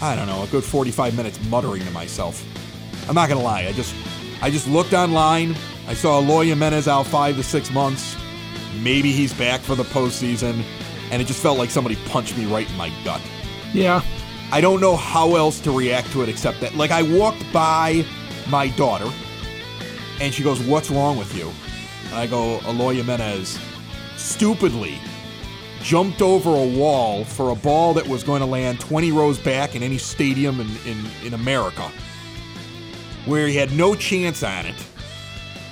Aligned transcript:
I 0.00 0.14
don't 0.14 0.26
know, 0.26 0.42
a 0.42 0.46
good 0.46 0.64
45 0.64 1.16
minutes 1.16 1.38
muttering 1.48 1.84
to 1.84 1.90
myself. 1.90 2.44
I'm 3.08 3.14
not 3.14 3.28
gonna 3.28 3.42
lie, 3.42 3.62
I 3.62 3.72
just 3.72 3.94
I 4.40 4.50
just 4.50 4.68
looked 4.68 4.92
online. 4.92 5.56
I 5.88 5.94
saw 5.94 6.20
Eloy 6.20 6.46
Jimenez 6.46 6.86
out 6.86 7.06
five 7.06 7.36
to 7.36 7.42
six 7.42 7.70
months. 7.72 8.16
Maybe 8.82 9.10
he's 9.10 9.32
back 9.34 9.60
for 9.60 9.74
the 9.74 9.82
postseason, 9.82 10.62
and 11.10 11.20
it 11.20 11.26
just 11.26 11.42
felt 11.42 11.58
like 11.58 11.70
somebody 11.70 11.96
punched 12.06 12.36
me 12.38 12.46
right 12.46 12.68
in 12.70 12.76
my 12.76 12.92
gut. 13.04 13.20
Yeah. 13.72 14.02
I 14.52 14.60
don't 14.60 14.80
know 14.80 14.94
how 14.94 15.34
else 15.34 15.58
to 15.60 15.72
react 15.72 16.12
to 16.12 16.22
it 16.22 16.28
except 16.28 16.60
that, 16.60 16.74
like, 16.76 16.90
I 16.90 17.02
walked 17.02 17.44
by 17.52 18.04
my 18.48 18.68
daughter, 18.68 19.10
and 20.20 20.32
she 20.32 20.42
goes, 20.42 20.60
"What's 20.60 20.90
wrong 20.90 21.18
with 21.18 21.36
you?" 21.36 21.50
And 22.10 22.14
I 22.14 22.26
go, 22.26 22.60
"Eloy 22.66 22.94
Jimenez, 22.94 23.58
stupidly 24.16 25.00
jumped 25.82 26.20
over 26.22 26.50
a 26.50 26.66
wall 26.66 27.24
for 27.24 27.50
a 27.50 27.54
ball 27.54 27.94
that 27.94 28.06
was 28.06 28.22
going 28.24 28.40
to 28.40 28.46
land 28.46 28.80
20 28.80 29.12
rows 29.12 29.38
back 29.38 29.74
in 29.74 29.82
any 29.82 29.98
stadium 29.98 30.60
in, 30.60 30.68
in, 30.86 31.04
in 31.24 31.34
America, 31.34 31.90
where 33.26 33.46
he 33.46 33.56
had 33.56 33.72
no 33.72 33.94
chance 33.94 34.42
on 34.42 34.66
it, 34.66 34.74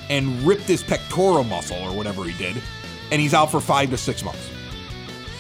and 0.09 0.41
ripped 0.43 0.63
his 0.65 0.83
pectoral 0.83 1.45
muscle 1.45 1.79
or 1.79 1.95
whatever 1.97 2.25
he 2.25 2.33
did, 2.39 2.61
and 3.11 3.21
he's 3.21 3.35
out 3.35 3.51
for 3.51 3.61
five 3.61 3.91
to 3.91 3.97
six 3.97 4.23
months. 4.25 4.51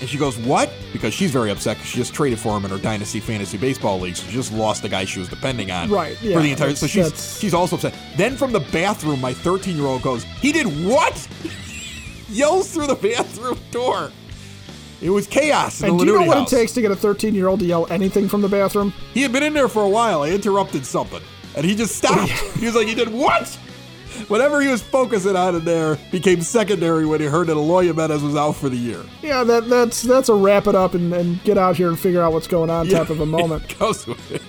And 0.01 0.09
she 0.11 0.19
goes, 0.19 0.37
What? 0.37 0.71
Because 0.93 1.15
she's 1.15 1.31
very 1.31 1.51
upset 1.51 1.77
because 1.79 1.89
she 1.91 1.97
just 1.97 2.13
traded 2.13 2.39
for 2.39 2.55
him 2.55 2.67
in 2.67 2.71
her 2.71 2.77
Dynasty 2.79 3.19
Fantasy 3.19 3.57
Baseball 3.57 3.99
League. 3.99 4.15
So 4.17 4.27
she 4.27 4.33
just 4.33 4.53
lost 4.53 4.83
the 4.83 4.91
guy 4.91 5.07
she 5.07 5.21
was 5.21 5.29
depending 5.31 5.71
on 5.71 5.89
Right, 5.91 6.21
yeah, 6.21 6.37
for 6.37 6.43
the 6.43 6.51
entire. 6.51 6.75
So 6.75 6.87
she's 6.87 7.05
that's- 7.05 7.39
she's 7.39 7.55
also 7.55 7.77
upset. 7.77 7.95
Then 8.15 8.37
from 8.37 8.53
the 8.53 8.61
bathroom, 8.61 9.23
my 9.23 9.33
13 9.33 9.75
year 9.75 9.87
old 9.87 10.03
goes, 10.03 10.25
He 10.25 10.53
did 10.53 10.67
what? 10.85 11.27
Yells 12.29 12.71
through 12.75 12.89
the 12.89 12.95
bathroom 12.95 13.59
door. 13.71 14.11
It 15.01 15.11
was 15.11 15.27
chaos 15.27 15.83
And 15.83 15.99
do 15.99 16.07
you 16.07 16.13
know 16.15 16.23
what 16.27 16.39
house. 16.39 16.53
it 16.53 16.57
takes 16.57 16.73
to 16.73 16.81
get 16.81 16.91
a 16.91 16.97
13 16.97 17.35
year 17.35 17.49
old 17.49 17.61
to 17.61 17.67
yell 17.67 17.87
anything 17.93 18.29
from 18.29 18.41
the 18.41 18.49
bathroom? 18.49 18.93
He 19.13 19.23
had 19.23 19.33
been 19.33 19.43
in 19.43 19.53
there 19.53 19.69
for 19.69 19.83
a 19.83 19.89
while. 19.89 20.23
I 20.23 20.31
interrupted 20.31 20.87
something, 20.87 21.21
and 21.55 21.65
he 21.67 21.75
just 21.75 21.97
stopped. 21.97 22.31
he 22.59 22.67
was 22.67 22.75
like, 22.75 22.87
"He 22.87 22.95
did 22.95 23.13
what?" 23.13 23.47
Whatever 24.29 24.63
he 24.63 24.69
was 24.69 24.83
focusing 24.83 25.37
on 25.37 25.55
in 25.57 25.65
there 25.67 25.99
became 26.11 26.41
secondary 26.41 27.05
when 27.05 27.21
he 27.21 27.27
heard 27.27 27.49
that 27.49 27.53
Eloy 27.57 27.85
Jimenez 27.85 28.23
was 28.23 28.35
out 28.35 28.53
for 28.53 28.71
the 28.71 28.77
year. 28.77 29.05
Yeah, 29.23 29.45
that 29.45 29.69
that's 29.69 30.01
that's 30.01 30.31
a 30.31 30.35
wrap 30.35 30.67
it 30.67 30.75
up 30.75 30.95
and, 30.95 31.13
and 31.13 31.43
get 31.45 31.59
out 31.59 31.77
here 31.77 31.89
and 31.89 31.99
figure 31.99 32.23
out 32.23 32.33
what's 32.33 32.47
going 32.47 32.71
on 32.71 32.89
type 32.89 33.11
of 33.11 33.21
a 33.21 33.27
moment. 33.39 33.71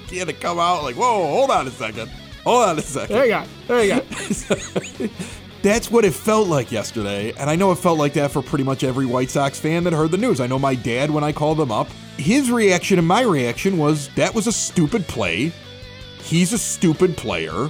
He 0.09 0.17
had 0.17 0.29
to 0.29 0.33
come 0.33 0.57
out 0.59 0.83
like, 0.83 0.95
"Whoa, 0.95 1.27
hold 1.27 1.51
on 1.51 1.67
a 1.67 1.71
second, 1.71 2.09
hold 2.45 2.69
on 2.69 2.79
a 2.79 2.81
second. 2.81 3.13
There 3.13 3.25
you 3.25 3.31
go. 3.31 3.43
There 3.67 3.83
you 3.83 4.01
go. 4.01 5.13
That's 5.67 5.91
what 5.91 6.05
it 6.05 6.13
felt 6.13 6.47
like 6.47 6.71
yesterday, 6.71 7.33
and 7.37 7.49
I 7.49 7.57
know 7.57 7.73
it 7.73 7.75
felt 7.75 7.99
like 7.99 8.13
that 8.13 8.31
for 8.31 8.41
pretty 8.41 8.63
much 8.63 8.85
every 8.85 9.05
White 9.05 9.29
Sox 9.29 9.59
fan 9.59 9.83
that 9.83 9.91
heard 9.91 10.11
the 10.11 10.17
news. 10.17 10.39
I 10.39 10.47
know 10.47 10.57
my 10.57 10.75
dad, 10.75 11.11
when 11.11 11.25
I 11.25 11.33
called 11.33 11.59
him 11.59 11.73
up, 11.73 11.89
his 12.15 12.49
reaction 12.49 12.99
and 12.99 13.05
my 13.05 13.19
reaction 13.19 13.77
was 13.77 14.07
that 14.15 14.33
was 14.33 14.47
a 14.47 14.51
stupid 14.53 15.05
play. 15.09 15.51
He's 16.23 16.53
a 16.53 16.57
stupid 16.57 17.17
player. 17.17 17.67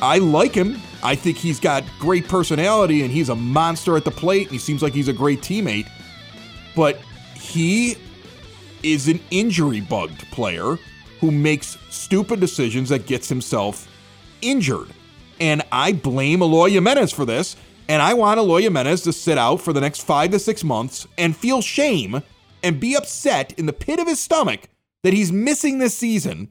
I 0.00 0.18
like 0.18 0.52
him. 0.52 0.80
I 1.04 1.14
think 1.14 1.36
he's 1.36 1.60
got 1.60 1.84
great 2.00 2.26
personality 2.26 3.02
and 3.02 3.12
he's 3.12 3.28
a 3.28 3.36
monster 3.36 3.96
at 3.96 4.04
the 4.04 4.10
plate 4.10 4.48
and 4.48 4.50
he 4.50 4.58
seems 4.58 4.82
like 4.82 4.92
he's 4.92 5.06
a 5.06 5.12
great 5.12 5.42
teammate. 5.42 5.88
But 6.74 7.00
he 7.36 7.98
is 8.82 9.06
an 9.06 9.20
injury 9.30 9.80
bugged 9.80 10.28
player 10.32 10.76
who 11.20 11.30
makes 11.30 11.78
stupid 11.88 12.40
decisions 12.40 12.88
that 12.88 13.06
gets 13.06 13.28
himself 13.28 13.86
injured. 14.40 14.88
And 15.40 15.62
I 15.72 15.92
blame 15.92 16.42
Eloy 16.42 16.70
Jimenez 16.70 17.12
for 17.12 17.24
this. 17.24 17.56
And 17.88 18.00
I 18.00 18.14
want 18.14 18.38
Eloy 18.38 18.62
Jimenez 18.62 19.02
to 19.02 19.12
sit 19.12 19.36
out 19.36 19.60
for 19.60 19.72
the 19.72 19.80
next 19.80 20.02
five 20.02 20.30
to 20.30 20.38
six 20.38 20.62
months 20.62 21.06
and 21.18 21.36
feel 21.36 21.60
shame 21.60 22.22
and 22.62 22.78
be 22.78 22.94
upset 22.94 23.52
in 23.58 23.66
the 23.66 23.72
pit 23.72 23.98
of 23.98 24.06
his 24.06 24.20
stomach 24.20 24.68
that 25.02 25.12
he's 25.12 25.32
missing 25.32 25.78
this 25.78 25.96
season 25.96 26.48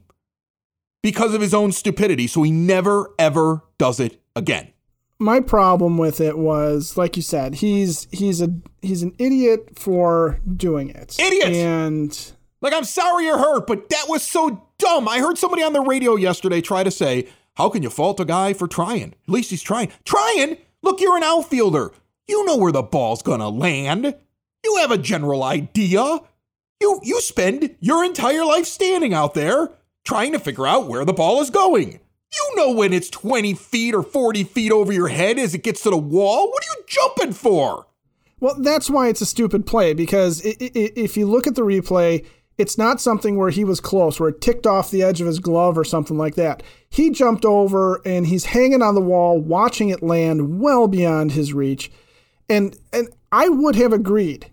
because 1.02 1.34
of 1.34 1.40
his 1.40 1.54
own 1.54 1.72
stupidity. 1.72 2.26
So 2.26 2.42
he 2.42 2.50
never, 2.50 3.10
ever 3.18 3.62
does 3.78 3.98
it 3.98 4.20
again. 4.36 4.72
My 5.18 5.40
problem 5.40 5.98
with 5.98 6.20
it 6.20 6.36
was, 6.36 6.96
like 6.96 7.16
you 7.16 7.22
said, 7.22 7.54
he's 7.56 8.08
he's 8.10 8.42
a 8.42 8.52
he's 8.82 9.02
an 9.02 9.14
idiot 9.18 9.78
for 9.78 10.40
doing 10.56 10.90
it. 10.90 11.16
Idiot! 11.18 11.54
And 11.54 12.32
Like, 12.62 12.72
I'm 12.72 12.84
sorry 12.84 13.24
you're 13.24 13.38
hurt, 13.38 13.66
but 13.66 13.88
that 13.90 14.06
was 14.08 14.22
so 14.22 14.66
dumb. 14.78 15.08
I 15.08 15.18
heard 15.18 15.36
somebody 15.36 15.62
on 15.62 15.72
the 15.72 15.80
radio 15.80 16.14
yesterday 16.16 16.60
try 16.60 16.84
to 16.84 16.90
say, 16.90 17.26
How 17.56 17.68
can 17.68 17.82
you 17.82 17.90
fault 17.90 18.20
a 18.20 18.24
guy 18.24 18.52
for 18.54 18.66
trying? 18.66 19.14
At 19.26 19.28
least 19.28 19.50
he's 19.50 19.62
trying. 19.62 19.92
Trying? 20.04 20.58
Look, 20.82 21.00
you're 21.00 21.16
an 21.16 21.22
outfielder. 21.22 21.92
You 22.26 22.44
know 22.44 22.56
where 22.56 22.72
the 22.72 22.82
ball's 22.82 23.22
gonna 23.22 23.48
land. 23.48 24.14
You 24.64 24.76
have 24.76 24.90
a 24.90 24.98
general 24.98 25.42
idea. 25.42 26.20
You 26.80 27.00
you 27.02 27.20
spend 27.20 27.76
your 27.80 28.04
entire 28.04 28.44
life 28.44 28.66
standing 28.66 29.12
out 29.12 29.34
there 29.34 29.70
trying 30.04 30.32
to 30.32 30.38
figure 30.38 30.66
out 30.66 30.88
where 30.88 31.04
the 31.04 31.12
ball 31.12 31.40
is 31.40 31.50
going. 31.50 32.00
You 32.32 32.56
know 32.56 32.72
when 32.72 32.92
it's 32.92 33.10
20 33.10 33.54
feet 33.54 33.94
or 33.94 34.02
40 34.02 34.44
feet 34.44 34.72
over 34.72 34.92
your 34.92 35.08
head 35.08 35.38
as 35.38 35.54
it 35.54 35.62
gets 35.62 35.82
to 35.82 35.90
the 35.90 35.98
wall. 35.98 36.48
What 36.48 36.64
are 36.64 36.78
you 36.78 36.84
jumping 36.86 37.32
for? 37.34 37.86
Well, 38.40 38.56
that's 38.58 38.90
why 38.90 39.08
it's 39.08 39.20
a 39.20 39.26
stupid 39.26 39.66
play 39.66 39.92
because 39.92 40.40
if 40.44 41.16
you 41.16 41.26
look 41.26 41.46
at 41.46 41.54
the 41.54 41.62
replay, 41.62 42.26
it's 42.58 42.76
not 42.76 43.00
something 43.00 43.36
where 43.36 43.50
he 43.50 43.64
was 43.64 43.80
close, 43.80 44.20
where 44.20 44.28
it 44.28 44.40
ticked 44.40 44.66
off 44.66 44.90
the 44.90 45.02
edge 45.02 45.20
of 45.20 45.26
his 45.26 45.38
glove 45.38 45.78
or 45.78 45.84
something 45.84 46.18
like 46.18 46.34
that. 46.34 46.62
He 46.88 47.10
jumped 47.10 47.44
over 47.44 48.00
and 48.04 48.26
he's 48.26 48.46
hanging 48.46 48.82
on 48.82 48.94
the 48.94 49.00
wall, 49.00 49.40
watching 49.40 49.88
it 49.88 50.02
land 50.02 50.60
well 50.60 50.86
beyond 50.86 51.32
his 51.32 51.52
reach. 51.52 51.90
And 52.48 52.76
and 52.92 53.08
I 53.30 53.48
would 53.48 53.76
have 53.76 53.92
agreed 53.92 54.50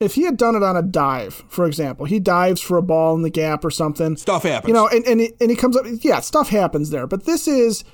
if 0.00 0.14
he 0.14 0.24
had 0.24 0.36
done 0.36 0.54
it 0.54 0.62
on 0.62 0.76
a 0.76 0.82
dive, 0.82 1.44
for 1.48 1.66
example. 1.66 2.06
He 2.06 2.18
dives 2.18 2.60
for 2.60 2.76
a 2.78 2.82
ball 2.82 3.14
in 3.14 3.22
the 3.22 3.30
gap 3.30 3.64
or 3.64 3.70
something. 3.70 4.16
Stuff 4.16 4.44
happens. 4.44 4.68
You 4.68 4.74
know, 4.74 4.88
and 4.88 5.04
and 5.06 5.20
he, 5.20 5.32
and 5.40 5.50
he 5.50 5.56
comes 5.56 5.76
up. 5.76 5.84
Yeah, 5.86 6.20
stuff 6.20 6.48
happens 6.48 6.90
there. 6.90 7.06
But 7.06 7.24
this 7.24 7.46
is 7.46 7.84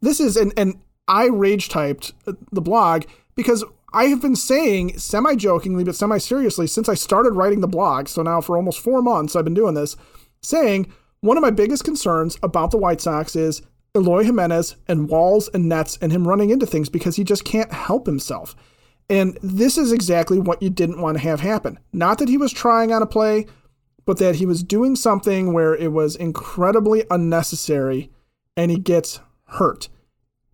this 0.00 0.20
is 0.20 0.36
and 0.36 0.52
and 0.56 0.80
I 1.08 1.26
rage 1.26 1.68
typed 1.68 2.12
uh, 2.26 2.32
the 2.52 2.60
blog 2.60 3.04
because 3.34 3.64
I 3.92 4.04
have 4.04 4.22
been 4.22 4.36
saying 4.36 4.98
semi 4.98 5.34
jokingly 5.34 5.84
but 5.84 5.96
semi 5.96 6.18
seriously 6.18 6.66
since 6.66 6.88
I 6.88 6.94
started 6.94 7.32
writing 7.32 7.60
the 7.60 7.68
blog. 7.68 8.08
So 8.08 8.22
now 8.22 8.40
for 8.40 8.56
almost 8.56 8.80
four 8.80 9.02
months 9.02 9.34
I've 9.34 9.44
been 9.44 9.54
doing 9.54 9.74
this, 9.74 9.96
saying 10.42 10.92
one 11.20 11.36
of 11.36 11.42
my 11.42 11.50
biggest 11.50 11.84
concerns 11.84 12.38
about 12.42 12.70
the 12.70 12.78
White 12.78 13.00
Sox 13.00 13.36
is 13.36 13.62
Eloy 13.94 14.24
Jimenez 14.24 14.76
and 14.86 15.08
walls 15.08 15.48
and 15.52 15.68
nets 15.68 15.98
and 16.00 16.12
him 16.12 16.26
running 16.26 16.50
into 16.50 16.66
things 16.66 16.88
because 16.88 17.16
he 17.16 17.24
just 17.24 17.44
can't 17.44 17.72
help 17.72 18.06
himself. 18.06 18.54
And 19.08 19.36
this 19.42 19.76
is 19.76 19.90
exactly 19.90 20.38
what 20.38 20.62
you 20.62 20.70
didn't 20.70 21.00
want 21.00 21.16
to 21.18 21.22
have 21.24 21.40
happen. 21.40 21.78
Not 21.92 22.18
that 22.18 22.28
he 22.28 22.38
was 22.38 22.52
trying 22.52 22.92
on 22.92 23.02
a 23.02 23.06
play, 23.06 23.46
but 24.06 24.18
that 24.18 24.36
he 24.36 24.46
was 24.46 24.62
doing 24.62 24.94
something 24.94 25.52
where 25.52 25.74
it 25.74 25.92
was 25.92 26.14
incredibly 26.14 27.04
unnecessary 27.10 28.10
and 28.56 28.70
he 28.70 28.78
gets 28.78 29.20
hurt. 29.46 29.88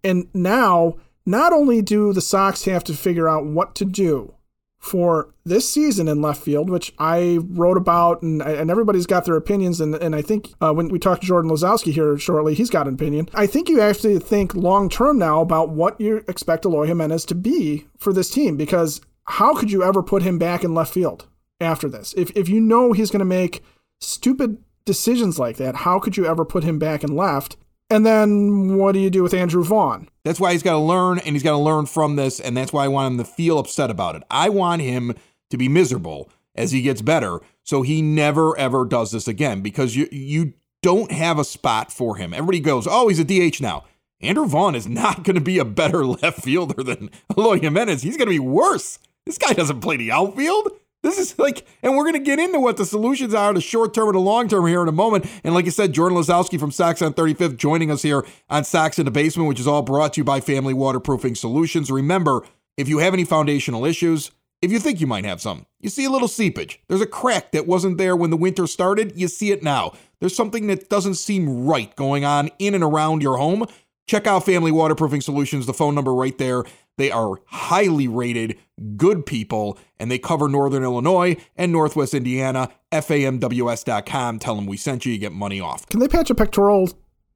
And 0.02 0.28
now, 0.32 0.96
not 1.26 1.52
only 1.52 1.82
do 1.82 2.12
the 2.12 2.20
Sox 2.20 2.64
have 2.64 2.84
to 2.84 2.94
figure 2.94 3.28
out 3.28 3.44
what 3.44 3.74
to 3.74 3.84
do 3.84 4.32
for 4.78 5.34
this 5.44 5.68
season 5.68 6.06
in 6.06 6.22
left 6.22 6.40
field, 6.40 6.70
which 6.70 6.94
I 6.98 7.38
wrote 7.42 7.76
about, 7.76 8.22
and, 8.22 8.40
and 8.40 8.70
everybody's 8.70 9.06
got 9.06 9.24
their 9.24 9.34
opinions. 9.34 9.80
And, 9.80 9.96
and 9.96 10.14
I 10.14 10.22
think 10.22 10.52
uh, 10.60 10.72
when 10.72 10.88
we 10.88 11.00
talk 11.00 11.20
to 11.20 11.26
Jordan 11.26 11.50
Lazowski 11.50 11.92
here 11.92 12.16
shortly, 12.18 12.54
he's 12.54 12.70
got 12.70 12.86
an 12.86 12.94
opinion. 12.94 13.28
I 13.34 13.46
think 13.46 13.68
you 13.68 13.80
actually 13.80 14.18
think 14.20 14.54
long 14.54 14.88
term 14.88 15.18
now 15.18 15.40
about 15.40 15.70
what 15.70 16.00
you 16.00 16.22
expect 16.28 16.64
Eloy 16.64 16.86
Jimenez 16.86 17.24
to 17.26 17.34
be 17.34 17.88
for 17.98 18.12
this 18.12 18.30
team, 18.30 18.56
because 18.56 19.00
how 19.24 19.56
could 19.56 19.72
you 19.72 19.82
ever 19.82 20.04
put 20.04 20.22
him 20.22 20.38
back 20.38 20.62
in 20.62 20.74
left 20.74 20.94
field 20.94 21.26
after 21.60 21.88
this? 21.88 22.14
If, 22.16 22.30
if 22.36 22.48
you 22.48 22.60
know 22.60 22.92
he's 22.92 23.10
going 23.10 23.20
to 23.20 23.24
make 23.24 23.64
stupid 24.00 24.58
decisions 24.84 25.36
like 25.36 25.56
that, 25.56 25.74
how 25.76 25.98
could 25.98 26.16
you 26.16 26.26
ever 26.26 26.44
put 26.44 26.62
him 26.62 26.78
back 26.78 27.02
in 27.02 27.16
left? 27.16 27.56
And 27.88 28.04
then 28.04 28.76
what 28.76 28.92
do 28.92 28.98
you 28.98 29.10
do 29.10 29.22
with 29.22 29.34
Andrew 29.34 29.62
Vaughn? 29.62 30.08
That's 30.24 30.40
why 30.40 30.52
he's 30.52 30.62
got 30.62 30.72
to 30.72 30.78
learn 30.78 31.18
and 31.20 31.34
he's 31.34 31.42
got 31.42 31.52
to 31.52 31.58
learn 31.58 31.86
from 31.86 32.16
this. 32.16 32.40
And 32.40 32.56
that's 32.56 32.72
why 32.72 32.84
I 32.84 32.88
want 32.88 33.12
him 33.12 33.18
to 33.18 33.24
feel 33.24 33.58
upset 33.58 33.90
about 33.90 34.16
it. 34.16 34.24
I 34.30 34.48
want 34.48 34.82
him 34.82 35.14
to 35.50 35.56
be 35.56 35.68
miserable 35.68 36.30
as 36.56 36.72
he 36.72 36.82
gets 36.82 37.02
better 37.02 37.40
so 37.62 37.82
he 37.82 38.00
never 38.00 38.56
ever 38.58 38.84
does 38.84 39.10
this 39.10 39.28
again 39.28 39.60
because 39.60 39.96
you 39.96 40.08
you 40.10 40.54
don't 40.82 41.10
have 41.10 41.38
a 41.38 41.44
spot 41.44 41.92
for 41.92 42.16
him. 42.16 42.32
Everybody 42.32 42.60
goes, 42.60 42.86
"Oh, 42.88 43.08
he's 43.08 43.18
a 43.18 43.24
DH 43.24 43.60
now." 43.60 43.84
Andrew 44.20 44.46
Vaughn 44.46 44.74
is 44.74 44.88
not 44.88 45.24
going 45.24 45.34
to 45.34 45.42
be 45.42 45.58
a 45.58 45.64
better 45.64 46.06
left 46.22 46.42
fielder 46.42 46.82
than 46.82 47.10
Eloy 47.36 47.60
Jimenez. 47.60 48.02
He's 48.02 48.16
going 48.16 48.28
to 48.28 48.34
be 48.34 48.38
worse. 48.38 48.98
This 49.26 49.36
guy 49.36 49.52
doesn't 49.52 49.80
play 49.80 49.96
the 49.96 50.12
outfield. 50.12 50.70
This 51.06 51.18
is 51.18 51.38
like, 51.38 51.64
and 51.84 51.96
we're 51.96 52.02
going 52.02 52.14
to 52.14 52.18
get 52.18 52.40
into 52.40 52.58
what 52.58 52.76
the 52.76 52.84
solutions 52.84 53.32
are, 53.32 53.54
the 53.54 53.60
short 53.60 53.94
term 53.94 54.08
and 54.08 54.16
the 54.16 54.20
long 54.20 54.48
term 54.48 54.66
here 54.66 54.82
in 54.82 54.88
a 54.88 54.92
moment. 54.92 55.24
And 55.44 55.54
like 55.54 55.66
I 55.66 55.68
said, 55.68 55.92
Jordan 55.92 56.18
Lazowski 56.18 56.58
from 56.58 56.72
Sox 56.72 57.00
on 57.00 57.14
35th 57.14 57.56
joining 57.56 57.92
us 57.92 58.02
here 58.02 58.26
on 58.50 58.64
Sox 58.64 58.98
in 58.98 59.04
the 59.04 59.12
Basement, 59.12 59.48
which 59.48 59.60
is 59.60 59.68
all 59.68 59.82
brought 59.82 60.14
to 60.14 60.20
you 60.20 60.24
by 60.24 60.40
Family 60.40 60.74
Waterproofing 60.74 61.36
Solutions. 61.36 61.92
Remember, 61.92 62.44
if 62.76 62.88
you 62.88 62.98
have 62.98 63.14
any 63.14 63.24
foundational 63.24 63.84
issues, 63.84 64.32
if 64.60 64.72
you 64.72 64.80
think 64.80 65.00
you 65.00 65.06
might 65.06 65.24
have 65.24 65.40
some, 65.40 65.66
you 65.78 65.90
see 65.90 66.04
a 66.04 66.10
little 66.10 66.26
seepage. 66.26 66.80
There's 66.88 67.00
a 67.00 67.06
crack 67.06 67.52
that 67.52 67.68
wasn't 67.68 67.98
there 67.98 68.16
when 68.16 68.30
the 68.30 68.36
winter 68.36 68.66
started. 68.66 69.12
You 69.14 69.28
see 69.28 69.52
it 69.52 69.62
now. 69.62 69.92
There's 70.18 70.34
something 70.34 70.66
that 70.66 70.88
doesn't 70.88 71.14
seem 71.14 71.66
right 71.66 71.94
going 71.94 72.24
on 72.24 72.50
in 72.58 72.74
and 72.74 72.82
around 72.82 73.22
your 73.22 73.36
home. 73.36 73.66
Check 74.08 74.26
out 74.26 74.44
Family 74.44 74.72
Waterproofing 74.72 75.20
Solutions, 75.20 75.66
the 75.66 75.72
phone 75.72 75.94
number 75.94 76.12
right 76.12 76.36
there. 76.36 76.64
They 76.98 77.10
are 77.10 77.34
highly 77.46 78.08
rated, 78.08 78.58
good 78.96 79.26
people, 79.26 79.78
and 79.98 80.10
they 80.10 80.18
cover 80.18 80.48
Northern 80.48 80.82
Illinois 80.82 81.36
and 81.56 81.70
Northwest 81.72 82.14
Indiana. 82.14 82.70
FAMWS.com. 82.92 84.38
Tell 84.38 84.56
them 84.56 84.66
we 84.66 84.76
sent 84.76 85.04
you. 85.04 85.12
You 85.12 85.18
get 85.18 85.32
money 85.32 85.60
off. 85.60 85.86
Can 85.88 86.00
they 86.00 86.08
patch 86.08 86.30
a 86.30 86.34
pectoral 86.34 86.88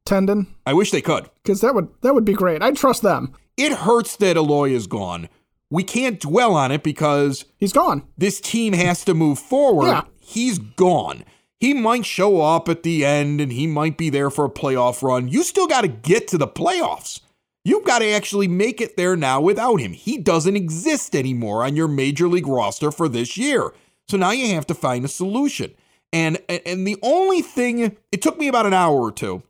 tendon? 0.04 0.46
I 0.66 0.72
wish 0.72 0.90
they 0.90 1.02
could. 1.02 1.28
Because 1.42 1.60
that 1.60 1.74
would 1.74 1.88
that 2.02 2.14
would 2.14 2.24
be 2.24 2.32
great. 2.32 2.62
I'd 2.62 2.76
trust 2.76 3.02
them. 3.02 3.34
It 3.56 3.72
hurts 3.72 4.16
that 4.16 4.36
Eloy 4.36 4.70
is 4.70 4.86
gone. 4.86 5.28
We 5.70 5.84
can't 5.84 6.18
dwell 6.18 6.54
on 6.54 6.72
it 6.72 6.82
because 6.82 7.44
He's 7.58 7.72
gone. 7.72 8.02
this 8.18 8.40
team 8.40 8.72
has 8.72 9.04
to 9.04 9.14
move 9.14 9.38
forward. 9.38 9.86
Yeah. 9.86 10.02
He's 10.20 10.58
gone. 10.58 11.24
He 11.60 11.74
might 11.74 12.06
show 12.06 12.40
up 12.40 12.68
at 12.68 12.82
the 12.82 13.04
end 13.04 13.40
and 13.40 13.52
he 13.52 13.66
might 13.66 13.98
be 13.98 14.08
there 14.10 14.30
for 14.30 14.46
a 14.46 14.50
playoff 14.50 15.02
run. 15.02 15.28
You 15.28 15.42
still 15.42 15.66
got 15.66 15.82
to 15.82 15.88
get 15.88 16.26
to 16.28 16.38
the 16.38 16.48
playoffs. 16.48 17.20
You've 17.64 17.84
got 17.84 17.98
to 17.98 18.10
actually 18.10 18.48
make 18.48 18.80
it 18.80 18.96
there 18.96 19.16
now 19.16 19.40
without 19.40 19.76
him. 19.76 19.92
He 19.92 20.16
doesn't 20.16 20.56
exist 20.56 21.14
anymore 21.14 21.64
on 21.64 21.76
your 21.76 21.88
major 21.88 22.26
league 22.26 22.46
roster 22.46 22.90
for 22.90 23.08
this 23.08 23.36
year. 23.36 23.72
So 24.08 24.16
now 24.16 24.30
you 24.30 24.54
have 24.54 24.66
to 24.68 24.74
find 24.74 25.04
a 25.04 25.08
solution. 25.08 25.74
And 26.12 26.38
and 26.48 26.86
the 26.86 26.98
only 27.02 27.42
thing 27.42 27.96
it 28.10 28.22
took 28.22 28.38
me 28.38 28.48
about 28.48 28.66
an 28.66 28.74
hour 28.74 28.98
or 29.00 29.12
two 29.12 29.42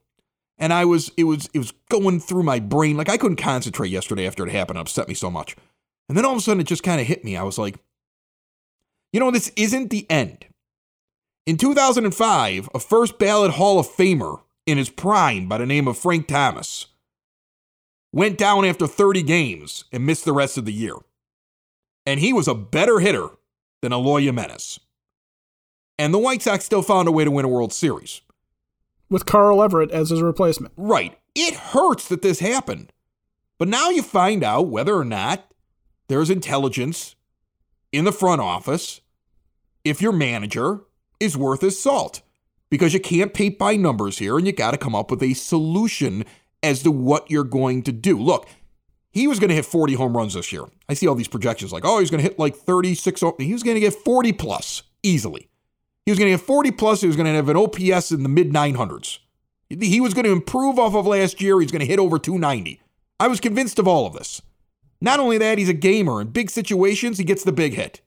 and 0.60 0.74
I 0.74 0.84
was 0.84 1.10
it 1.16 1.24
was 1.24 1.48
it 1.54 1.58
was 1.58 1.72
going 1.88 2.20
through 2.20 2.42
my 2.42 2.60
brain 2.60 2.96
like 2.96 3.08
I 3.08 3.16
couldn't 3.16 3.38
concentrate 3.38 3.88
yesterday 3.88 4.26
after 4.26 4.46
it 4.46 4.52
happened. 4.52 4.78
It 4.78 4.82
upset 4.82 5.08
me 5.08 5.14
so 5.14 5.30
much. 5.30 5.56
And 6.08 6.16
then 6.16 6.24
all 6.24 6.32
of 6.32 6.38
a 6.38 6.40
sudden 6.40 6.60
it 6.60 6.66
just 6.66 6.82
kind 6.82 7.00
of 7.00 7.06
hit 7.06 7.24
me. 7.24 7.36
I 7.36 7.42
was 7.42 7.58
like, 7.58 7.76
you 9.12 9.18
know, 9.18 9.30
this 9.30 9.50
isn't 9.56 9.90
the 9.90 10.08
end. 10.10 10.46
In 11.46 11.56
2005, 11.56 12.68
a 12.74 12.78
first 12.78 13.18
ballot 13.18 13.52
Hall 13.52 13.78
of 13.78 13.88
Famer 13.88 14.42
in 14.66 14.76
his 14.76 14.90
prime 14.90 15.48
by 15.48 15.58
the 15.58 15.66
name 15.66 15.88
of 15.88 15.96
Frank 15.96 16.28
Thomas 16.28 16.86
went 18.12 18.38
down 18.38 18.64
after 18.64 18.86
30 18.86 19.22
games 19.22 19.84
and 19.92 20.04
missed 20.04 20.24
the 20.24 20.32
rest 20.32 20.58
of 20.58 20.64
the 20.64 20.72
year. 20.72 20.94
And 22.06 22.20
he 22.20 22.32
was 22.32 22.48
a 22.48 22.54
better 22.54 22.98
hitter 22.98 23.28
than 23.82 23.92
Eloy 23.92 24.22
Jimenez. 24.22 24.80
And 25.98 26.14
the 26.14 26.18
White 26.18 26.42
Sox 26.42 26.64
still 26.64 26.82
found 26.82 27.08
a 27.08 27.12
way 27.12 27.24
to 27.24 27.30
win 27.30 27.44
a 27.44 27.48
World 27.48 27.72
Series. 27.72 28.22
With 29.10 29.26
Carl 29.26 29.62
Everett 29.62 29.90
as 29.90 30.10
his 30.10 30.22
replacement. 30.22 30.72
Right. 30.76 31.18
It 31.34 31.54
hurts 31.54 32.08
that 32.08 32.22
this 32.22 32.40
happened. 32.40 32.92
But 33.58 33.68
now 33.68 33.90
you 33.90 34.02
find 34.02 34.42
out 34.42 34.68
whether 34.68 34.94
or 34.94 35.04
not 35.04 35.52
there's 36.08 36.30
intelligence 36.30 37.16
in 37.92 38.04
the 38.04 38.12
front 38.12 38.40
office 38.40 39.00
if 39.84 40.00
your 40.00 40.12
manager 40.12 40.80
is 41.18 41.36
worth 41.36 41.60
his 41.60 41.78
salt. 41.78 42.22
Because 42.70 42.94
you 42.94 43.00
can't 43.00 43.34
paint 43.34 43.58
by 43.58 43.76
numbers 43.76 44.18
here 44.18 44.38
and 44.38 44.46
you 44.46 44.52
got 44.52 44.70
to 44.70 44.78
come 44.78 44.94
up 44.94 45.10
with 45.10 45.22
a 45.22 45.34
solution 45.34 46.24
as 46.62 46.82
to 46.82 46.90
what 46.90 47.30
you're 47.30 47.44
going 47.44 47.82
to 47.84 47.92
do. 47.92 48.18
Look, 48.18 48.48
he 49.10 49.26
was 49.26 49.38
going 49.38 49.48
to 49.48 49.54
hit 49.54 49.64
40 49.64 49.94
home 49.94 50.16
runs 50.16 50.34
this 50.34 50.52
year. 50.52 50.64
I 50.88 50.94
see 50.94 51.06
all 51.06 51.14
these 51.14 51.28
projections 51.28 51.72
like, 51.72 51.84
oh, 51.84 51.98
he's 51.98 52.10
going 52.10 52.22
to 52.22 52.28
hit 52.28 52.38
like 52.38 52.56
36. 52.56 53.20
He 53.38 53.52
was 53.52 53.62
going 53.62 53.74
to 53.74 53.80
get 53.80 53.94
40 53.94 54.32
plus 54.34 54.82
easily. 55.02 55.48
He 56.06 56.12
was 56.12 56.18
going 56.18 56.30
to 56.30 56.36
get 56.36 56.46
40 56.46 56.70
plus. 56.72 57.00
He 57.00 57.06
was 57.06 57.16
going 57.16 57.26
to 57.26 57.32
have 57.32 57.48
an 57.48 57.56
OPS 57.56 58.12
in 58.12 58.22
the 58.22 58.28
mid 58.28 58.52
900s. 58.52 59.18
He 59.68 60.00
was 60.00 60.14
going 60.14 60.24
to 60.24 60.32
improve 60.32 60.78
off 60.78 60.94
of 60.94 61.06
last 61.06 61.40
year. 61.40 61.60
He's 61.60 61.70
going 61.70 61.80
to 61.80 61.86
hit 61.86 61.98
over 61.98 62.18
290. 62.18 62.80
I 63.20 63.28
was 63.28 63.38
convinced 63.38 63.78
of 63.78 63.86
all 63.86 64.06
of 64.06 64.14
this. 64.14 64.42
Not 65.00 65.20
only 65.20 65.38
that, 65.38 65.58
he's 65.58 65.68
a 65.68 65.74
gamer. 65.74 66.20
In 66.20 66.28
big 66.28 66.50
situations, 66.50 67.18
he 67.18 67.24
gets 67.24 67.44
the 67.44 67.52
big 67.52 67.74
hit. 67.74 68.00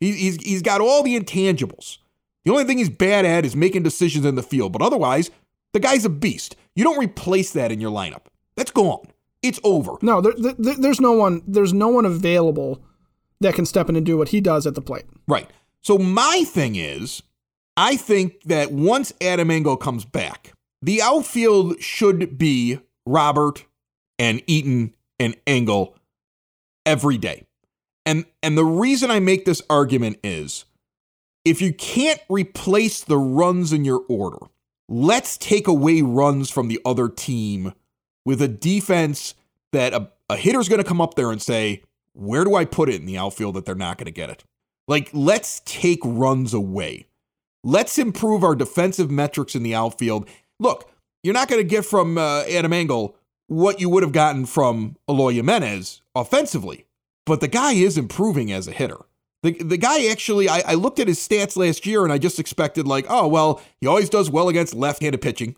He, 0.00 0.12
he's, 0.12 0.36
he's 0.36 0.62
got 0.62 0.80
all 0.80 1.02
the 1.02 1.18
intangibles. 1.18 1.98
The 2.44 2.52
only 2.52 2.64
thing 2.64 2.78
he's 2.78 2.90
bad 2.90 3.24
at 3.24 3.44
is 3.44 3.56
making 3.56 3.82
decisions 3.82 4.24
in 4.24 4.34
the 4.34 4.42
field, 4.42 4.72
but 4.72 4.82
otherwise, 4.82 5.30
the 5.76 5.80
guy's 5.80 6.06
a 6.06 6.08
beast. 6.08 6.56
You 6.74 6.84
don't 6.84 6.98
replace 6.98 7.52
that 7.52 7.70
in 7.70 7.82
your 7.82 7.90
lineup. 7.90 8.28
That's 8.56 8.70
gone. 8.70 9.08
It's 9.42 9.60
over. 9.62 9.98
No, 10.00 10.22
there, 10.22 10.32
there, 10.32 10.74
there's 10.74 11.02
no 11.02 11.12
one. 11.12 11.42
There's 11.46 11.74
no 11.74 11.88
one 11.88 12.06
available 12.06 12.82
that 13.42 13.54
can 13.54 13.66
step 13.66 13.90
in 13.90 13.94
and 13.94 14.06
do 14.06 14.16
what 14.16 14.30
he 14.30 14.40
does 14.40 14.66
at 14.66 14.74
the 14.74 14.80
plate. 14.80 15.04
Right. 15.28 15.50
So 15.82 15.98
my 15.98 16.44
thing 16.46 16.76
is, 16.76 17.22
I 17.76 17.96
think 17.96 18.42
that 18.44 18.72
once 18.72 19.12
Adam 19.20 19.50
Engel 19.50 19.76
comes 19.76 20.06
back, 20.06 20.54
the 20.80 21.02
outfield 21.02 21.78
should 21.82 22.38
be 22.38 22.80
Robert 23.04 23.66
and 24.18 24.42
Eaton 24.46 24.94
and 25.20 25.36
Engel 25.46 25.94
every 26.86 27.18
day. 27.18 27.46
And 28.06 28.24
and 28.42 28.56
the 28.56 28.64
reason 28.64 29.10
I 29.10 29.20
make 29.20 29.44
this 29.44 29.60
argument 29.68 30.20
is 30.24 30.64
if 31.44 31.60
you 31.60 31.74
can't 31.74 32.22
replace 32.30 33.04
the 33.04 33.18
runs 33.18 33.74
in 33.74 33.84
your 33.84 34.02
order, 34.08 34.38
let's 34.88 35.36
take 35.36 35.66
away 35.66 36.02
runs 36.02 36.50
from 36.50 36.68
the 36.68 36.80
other 36.84 37.08
team 37.08 37.72
with 38.24 38.42
a 38.42 38.48
defense 38.48 39.34
that 39.72 39.92
a, 39.92 40.10
a 40.28 40.36
hitter's 40.36 40.68
going 40.68 40.82
to 40.82 40.88
come 40.88 41.00
up 41.00 41.14
there 41.14 41.30
and 41.30 41.40
say, 41.40 41.82
Where 42.12 42.44
do 42.44 42.54
I 42.54 42.64
put 42.64 42.88
it 42.88 43.00
in 43.00 43.06
the 43.06 43.18
outfield 43.18 43.54
that 43.54 43.64
they're 43.64 43.74
not 43.74 43.98
going 43.98 44.06
to 44.06 44.12
get 44.12 44.30
it? 44.30 44.44
Like, 44.88 45.10
let's 45.12 45.60
take 45.64 46.00
runs 46.04 46.54
away. 46.54 47.06
Let's 47.64 47.98
improve 47.98 48.44
our 48.44 48.54
defensive 48.54 49.10
metrics 49.10 49.56
in 49.56 49.64
the 49.64 49.74
outfield. 49.74 50.28
Look, 50.60 50.88
you're 51.22 51.34
not 51.34 51.48
going 51.48 51.60
to 51.60 51.68
get 51.68 51.84
from 51.84 52.16
uh, 52.18 52.42
Adam 52.42 52.72
Engel 52.72 53.16
what 53.48 53.80
you 53.80 53.88
would 53.88 54.02
have 54.02 54.12
gotten 54.12 54.46
from 54.46 54.96
Eloy 55.08 55.32
Jimenez 55.32 56.02
offensively, 56.14 56.86
but 57.24 57.40
the 57.40 57.48
guy 57.48 57.72
is 57.72 57.98
improving 57.98 58.52
as 58.52 58.68
a 58.68 58.72
hitter. 58.72 58.98
The, 59.42 59.52
the 59.52 59.76
guy 59.76 60.06
actually, 60.06 60.48
I, 60.48 60.62
I 60.66 60.74
looked 60.74 60.98
at 60.98 61.08
his 61.08 61.18
stats 61.18 61.56
last 61.56 61.86
year 61.86 62.04
and 62.04 62.12
I 62.12 62.18
just 62.18 62.40
expected, 62.40 62.86
like, 62.86 63.06
oh, 63.08 63.28
well, 63.28 63.62
he 63.80 63.86
always 63.86 64.08
does 64.08 64.30
well 64.30 64.48
against 64.48 64.74
left 64.74 65.02
handed 65.02 65.20
pitching 65.20 65.56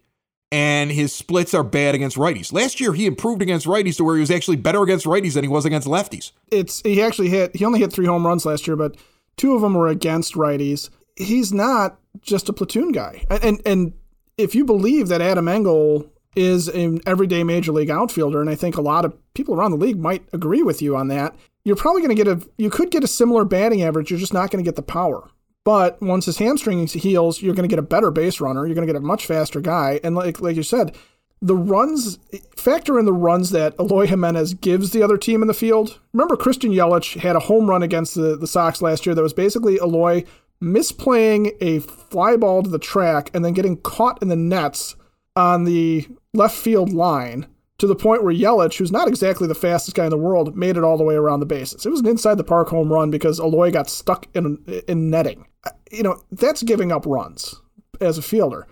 and 0.50 0.90
his 0.90 1.14
splits 1.14 1.52
are 1.54 1.64
bad 1.64 1.94
against 1.94 2.16
righties. 2.16 2.52
Last 2.52 2.80
year, 2.80 2.92
he 2.92 3.06
improved 3.06 3.42
against 3.42 3.66
righties 3.66 3.96
to 3.96 4.04
where 4.04 4.16
he 4.16 4.20
was 4.20 4.30
actually 4.30 4.56
better 4.56 4.82
against 4.82 5.06
righties 5.06 5.34
than 5.34 5.44
he 5.44 5.48
was 5.48 5.64
against 5.64 5.86
lefties. 5.86 6.32
It's 6.50 6.80
he 6.82 7.02
actually 7.02 7.28
hit. 7.28 7.54
He 7.56 7.64
only 7.64 7.80
hit 7.80 7.92
three 7.92 8.06
home 8.06 8.26
runs 8.26 8.46
last 8.46 8.66
year, 8.66 8.76
but 8.76 8.96
two 9.36 9.54
of 9.54 9.60
them 9.60 9.75
were 9.75 9.88
against 9.88 10.34
righties. 10.34 10.90
He's 11.16 11.52
not 11.52 11.98
just 12.20 12.48
a 12.48 12.52
platoon 12.52 12.92
guy. 12.92 13.25
And 13.30 13.44
and, 13.44 13.62
and 13.66 13.92
if 14.36 14.54
you 14.54 14.64
believe 14.64 15.08
that 15.08 15.20
Adam 15.20 15.48
Engel 15.48 16.10
is 16.34 16.69
an 16.69 17.00
everyday 17.04 17.44
major 17.44 17.73
league 17.73 17.90
outfielder, 17.90 18.40
and 18.40 18.49
I 18.49 18.54
think 18.54 18.76
a 18.76 18.82
lot 18.82 19.04
of 19.04 19.14
people 19.35 19.54
around 19.54 19.73
the 19.73 19.76
league 19.76 19.99
might 19.99 20.26
agree 20.32 20.62
with 20.62 20.80
you 20.80 20.97
on 20.97 21.08
that, 21.08 21.35
you're 21.68 21.76
probably 21.76 22.00
going 22.00 22.16
to 22.16 22.25
get 22.25 22.26
a 22.28 22.48
you 22.56 22.70
could 22.70 22.90
get 22.90 23.04
a 23.04 23.08
similar 23.08 23.44
batting 23.44 23.82
average. 23.82 24.10
You're 24.10 24.18
just 24.18 24.32
not 24.32 24.50
going 24.50 24.64
to 24.64 24.68
get 24.68 24.76
the 24.76 24.82
power. 24.82 25.30
But 25.64 26.00
once 26.00 26.25
his 26.25 26.38
hamstring 26.38 26.87
heals, 26.87 27.42
you're 27.42 27.54
going 27.54 27.68
to 27.68 27.72
get 27.72 27.78
a 27.78 27.82
better 27.82 28.10
base 28.10 28.40
runner. 28.40 28.66
You're 28.66 28.75
going 28.75 28.87
to 28.87 28.92
get 28.92 29.00
a 29.00 29.04
much 29.04 29.26
faster 29.26 29.60
guy. 29.60 30.00
And 30.02 30.16
like 30.16 30.40
like 30.40 30.56
you 30.56 30.62
said, 30.62 30.96
the 31.42 31.54
runs 31.54 32.18
factor 32.56 32.98
in 32.98 33.04
the 33.04 33.12
runs 33.12 33.50
that 33.50 33.75
Eloy 33.78 34.06
Jimenez 34.06 34.54
gives 34.54 34.90
the 34.90 35.02
other 35.02 35.18
team 35.18 35.42
in 35.42 35.48
the 35.48 35.54
field. 35.54 36.00
Remember, 36.14 36.37
Christian 36.37 36.72
Yelich 36.72 37.20
had 37.20 37.37
a 37.37 37.40
home 37.40 37.68
run 37.68 37.82
against 37.82 38.14
the, 38.14 38.34
the 38.34 38.46
Sox 38.46 38.80
last 38.80 39.04
year 39.04 39.14
that 39.14 39.22
was 39.22 39.34
basically 39.34 39.76
Eloy 39.76 40.25
misplaying 40.62 41.52
a 41.60 41.80
fly 41.80 42.37
ball 42.37 42.62
to 42.62 42.70
the 42.70 42.78
track 42.78 43.30
and 43.34 43.44
then 43.44 43.52
getting 43.52 43.76
caught 43.76 44.20
in 44.22 44.28
the 44.28 44.37
nets 44.37 44.96
on 45.37 45.64
the 45.64 46.08
left 46.32 46.56
field 46.56 46.92
line 46.92 47.46
to 47.78 47.87
the 47.87 47.94
point 47.94 48.25
where 48.25 48.35
Yelich, 48.35 48.76
who's 48.76 48.92
not 48.92 49.08
exactly 49.08 49.47
the 49.47 49.54
fastest 49.54 49.97
guy 49.97 50.04
in 50.04 50.11
the 50.11 50.18
world, 50.18 50.56
made 50.56 50.76
it 50.76 50.85
all 50.85 50.97
the 50.97 51.04
way 51.04 51.14
around 51.14 51.40
the 51.40 51.47
bases. 51.47 51.87
It 51.87 51.90
was 51.90 52.00
an 52.00 52.06
inside 52.06 52.35
the 52.37 52.44
park 52.44 52.68
home 52.68 52.92
run 52.92 53.11
because 53.11 53.38
Eloy 53.38 53.70
got 53.70 53.88
stuck 53.88 54.26
in 54.35 54.64
in 54.88 55.11
netting. 55.11 55.47
You 55.90 56.02
know, 56.02 56.23
that's 56.32 56.62
giving 56.62 56.92
up 56.92 57.06
runs 57.06 57.54
as 58.00 58.18
a 58.18 58.23
fielder. 58.23 58.66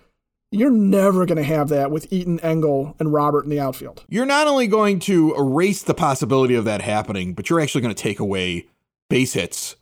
You're 0.53 0.71
never 0.71 1.27
going 1.27 1.39
to 1.39 1.45
have 1.45 1.69
that 1.71 1.91
with 1.91 2.13
Eaton, 2.13 2.39
Engel, 2.41 2.95
and 2.99 3.13
Robert 3.13 3.45
in 3.45 3.51
the 3.51 3.59
outfield. 3.61 4.05
You're 4.09 4.27
not 4.27 4.47
only 4.47 4.69
going 4.69 5.01
to 5.01 5.35
erase 5.37 5.83
the 5.83 5.95
possibility 5.95 6.55
of 6.55 6.65
that 6.65 6.83
happening, 6.83 7.35
but 7.35 7.51
you're 7.51 7.61
actually 7.61 7.83
going 7.83 7.95
to 7.95 8.03
take 8.03 8.21
away 8.21 8.67
base 9.11 9.33
hits 9.35 9.77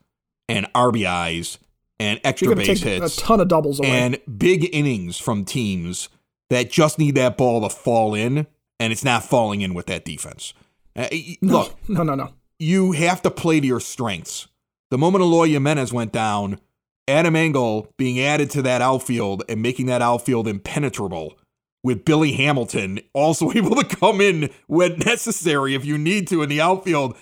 and 0.48 0.66
RBIs 0.74 1.58
and 2.00 2.18
extra 2.24 2.48
You're 2.48 2.56
base 2.56 2.80
take 2.80 3.00
hits 3.00 3.18
a 3.18 3.20
ton 3.20 3.40
of 3.40 3.48
doubles 3.48 3.78
away. 3.78 3.88
and 3.88 4.18
big 4.38 4.74
innings 4.74 5.18
from 5.18 5.44
teams 5.44 6.08
that 6.50 6.70
just 6.70 6.98
need 6.98 7.14
that 7.14 7.36
ball 7.36 7.60
to 7.60 7.74
fall 7.74 8.14
in, 8.14 8.46
and 8.80 8.92
it's 8.92 9.04
not 9.04 9.24
falling 9.24 9.60
in 9.60 9.74
with 9.74 9.86
that 9.86 10.04
defense. 10.04 10.52
Uh, 10.96 11.08
y- 11.12 11.36
Look, 11.42 11.76
no, 11.88 12.02
no, 12.02 12.14
no. 12.14 12.30
you 12.58 12.92
have 12.92 13.22
to 13.22 13.30
play 13.30 13.60
to 13.60 13.66
your 13.66 13.80
strengths. 13.80 14.48
The 14.90 14.98
moment 14.98 15.22
Eloy 15.22 15.48
Jimenez 15.48 15.92
went 15.92 16.12
down, 16.12 16.60
Adam 17.08 17.36
Engel 17.36 17.88
being 17.98 18.20
added 18.20 18.50
to 18.50 18.62
that 18.62 18.80
outfield 18.82 19.42
and 19.48 19.60
making 19.60 19.86
that 19.86 20.02
outfield 20.02 20.46
impenetrable 20.48 21.38
with 21.82 22.04
Billy 22.04 22.32
Hamilton 22.32 23.00
also 23.12 23.50
able 23.54 23.74
to 23.76 23.84
come 23.84 24.20
in 24.20 24.50
when 24.66 24.98
necessary 24.98 25.74
if 25.74 25.84
you 25.84 25.98
need 25.98 26.28
to 26.28 26.42
in 26.42 26.48
the 26.48 26.60
outfield. 26.60 27.16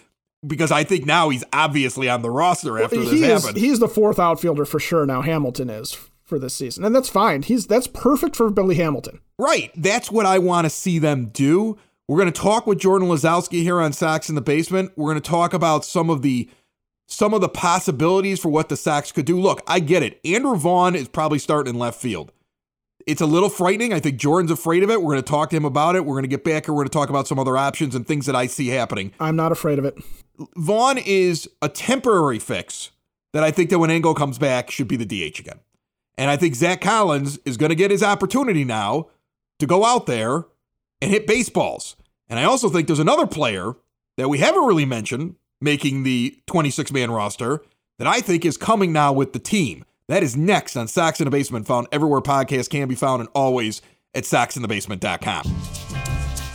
because 0.47 0.71
I 0.71 0.85
think 0.85 1.07
now 1.07 1.31
he's 1.31 1.45
obviously 1.53 2.09
on 2.09 2.23
the 2.23 2.31
roster 2.31 2.81
after 2.83 3.01
this 3.01 3.11
he 3.13 3.25
is, 3.25 3.43
happened. 3.43 3.59
He's 3.61 3.79
the 3.79 3.89
fourth 3.89 4.19
outfielder 4.19 4.65
for 4.65 4.79
sure 4.79 5.07
now. 5.07 5.23
Hamilton 5.23 5.71
is 5.71 5.97
for 6.33 6.39
this 6.39 6.55
season, 6.55 6.83
and 6.83 6.97
that's 6.97 7.11
fine. 7.11 7.43
He's 7.43 7.67
that's 7.67 7.87
perfect 7.87 8.37
for 8.37 8.49
Billy 8.49 8.77
Hamilton. 8.77 9.21
Right. 9.39 9.71
That's 9.77 10.11
what 10.11 10.25
I 10.25 10.39
want 10.39 10.65
to 10.65 10.71
see 10.71 10.99
them 10.99 11.27
do. 11.27 11.77
We're 12.09 12.17
going 12.17 12.33
to 12.33 12.41
talk 12.41 12.67
with 12.67 12.79
Jordan 12.79 13.07
Lazowski 13.07 13.61
here 13.63 13.83
on 13.83 13.93
Sox 13.93 14.31
in 14.31 14.35
the 14.35 14.41
Basement. 14.41 14.93
We're 14.97 15.11
going 15.11 15.21
to 15.23 15.31
talk 15.31 15.53
about 15.53 15.85
some 15.85 16.09
of 16.09 16.23
the 16.23 16.49
some 17.07 17.35
of 17.35 17.43
the 17.43 17.51
possibilities 17.51 18.41
for 18.41 18.49
what 18.49 18.71
the 18.71 18.79
Sox 18.79 19.13
could 19.13 19.27
do. 19.27 19.39
Look, 19.39 19.61
I 19.67 19.79
get 19.79 20.03
it. 20.03 20.21
Andrew 20.25 20.57
Vaughn 20.57 20.95
is 20.95 21.07
probably 21.07 21.39
starting 21.39 21.75
in 21.75 21.79
left 21.79 22.01
field. 22.01 22.33
It's 23.07 23.21
a 23.21 23.27
little 23.27 23.51
frightening. 23.51 23.93
I 23.93 24.01
think 24.01 24.17
Jordan's 24.17 24.51
afraid 24.51 24.83
of 24.83 24.89
it. 24.89 25.03
We're 25.03 25.13
going 25.13 25.23
to 25.23 25.31
talk 25.31 25.51
to 25.51 25.57
him 25.57 25.67
about 25.67 25.97
it. 25.97 26.07
We're 26.07 26.15
going 26.15 26.23
to 26.23 26.29
get 26.29 26.45
back 26.45 26.65
here. 26.65 26.73
We're 26.73 26.85
going 26.85 26.89
to 26.89 26.99
talk 26.99 27.11
about 27.11 27.29
some 27.29 27.39
other 27.39 27.59
options 27.59 27.95
and 27.95 28.07
things 28.07 28.25
that 28.25 28.37
I 28.37 28.47
see 28.47 28.69
happening. 28.69 29.13
I'm 29.21 29.37
not 29.37 29.53
afraid 29.53 29.79
of 29.79 29.85
it. 29.85 29.99
Vaughn 30.57 30.97
is 30.97 31.47
a 31.61 31.69
temporary 31.69 32.39
fix 32.39 32.91
that 33.35 33.43
I 33.43 33.51
think 33.51 33.69
that 33.71 33.79
when 33.79 33.91
Engel 33.91 34.15
comes 34.15 34.39
back 34.39 34.71
should 34.71 34.89
be 34.89 34.97
the 34.97 35.05
DH 35.05 35.41
again. 35.41 35.61
And 36.19 36.31
I 36.31 36.37
think 36.37 36.55
Zack 36.55 36.81
Collins 36.81 37.39
is 37.45 37.57
going 37.57 37.71
to 37.71 37.77
get 37.77 37.91
his 37.91 38.03
opportunity 38.03 38.65
now 38.65 39.09
to 39.59 39.67
go 39.67 39.85
out 39.85 40.07
there 40.07 40.45
and 41.01 41.11
hit 41.11 41.27
baseballs. 41.27 41.97
And 42.29 42.39
I 42.39 42.45
also 42.45 42.69
think 42.69 42.87
there's 42.87 42.99
another 42.99 43.27
player 43.27 43.75
that 44.17 44.29
we 44.29 44.39
haven't 44.39 44.65
really 44.65 44.85
mentioned 44.85 45.37
making 45.61 46.03
the 46.03 46.39
26 46.47 46.93
man 46.93 47.11
roster 47.11 47.63
that 47.99 48.07
I 48.07 48.21
think 48.21 48.45
is 48.45 48.57
coming 48.57 48.93
now 48.93 49.13
with 49.13 49.33
the 49.33 49.39
team. 49.39 49.85
That 50.09 50.23
is 50.23 50.37
next 50.37 50.77
on 50.77 50.89
Sox 50.89 51.21
in 51.21 51.25
the 51.25 51.31
Basement, 51.31 51.67
found 51.67 51.87
everywhere 51.93 52.21
podcasts 52.21 52.69
can 52.69 52.89
be 52.89 52.95
found 52.95 53.21
and 53.21 53.29
always 53.35 53.81
at 54.15 54.25
soxinthebasement.com. 54.25 55.92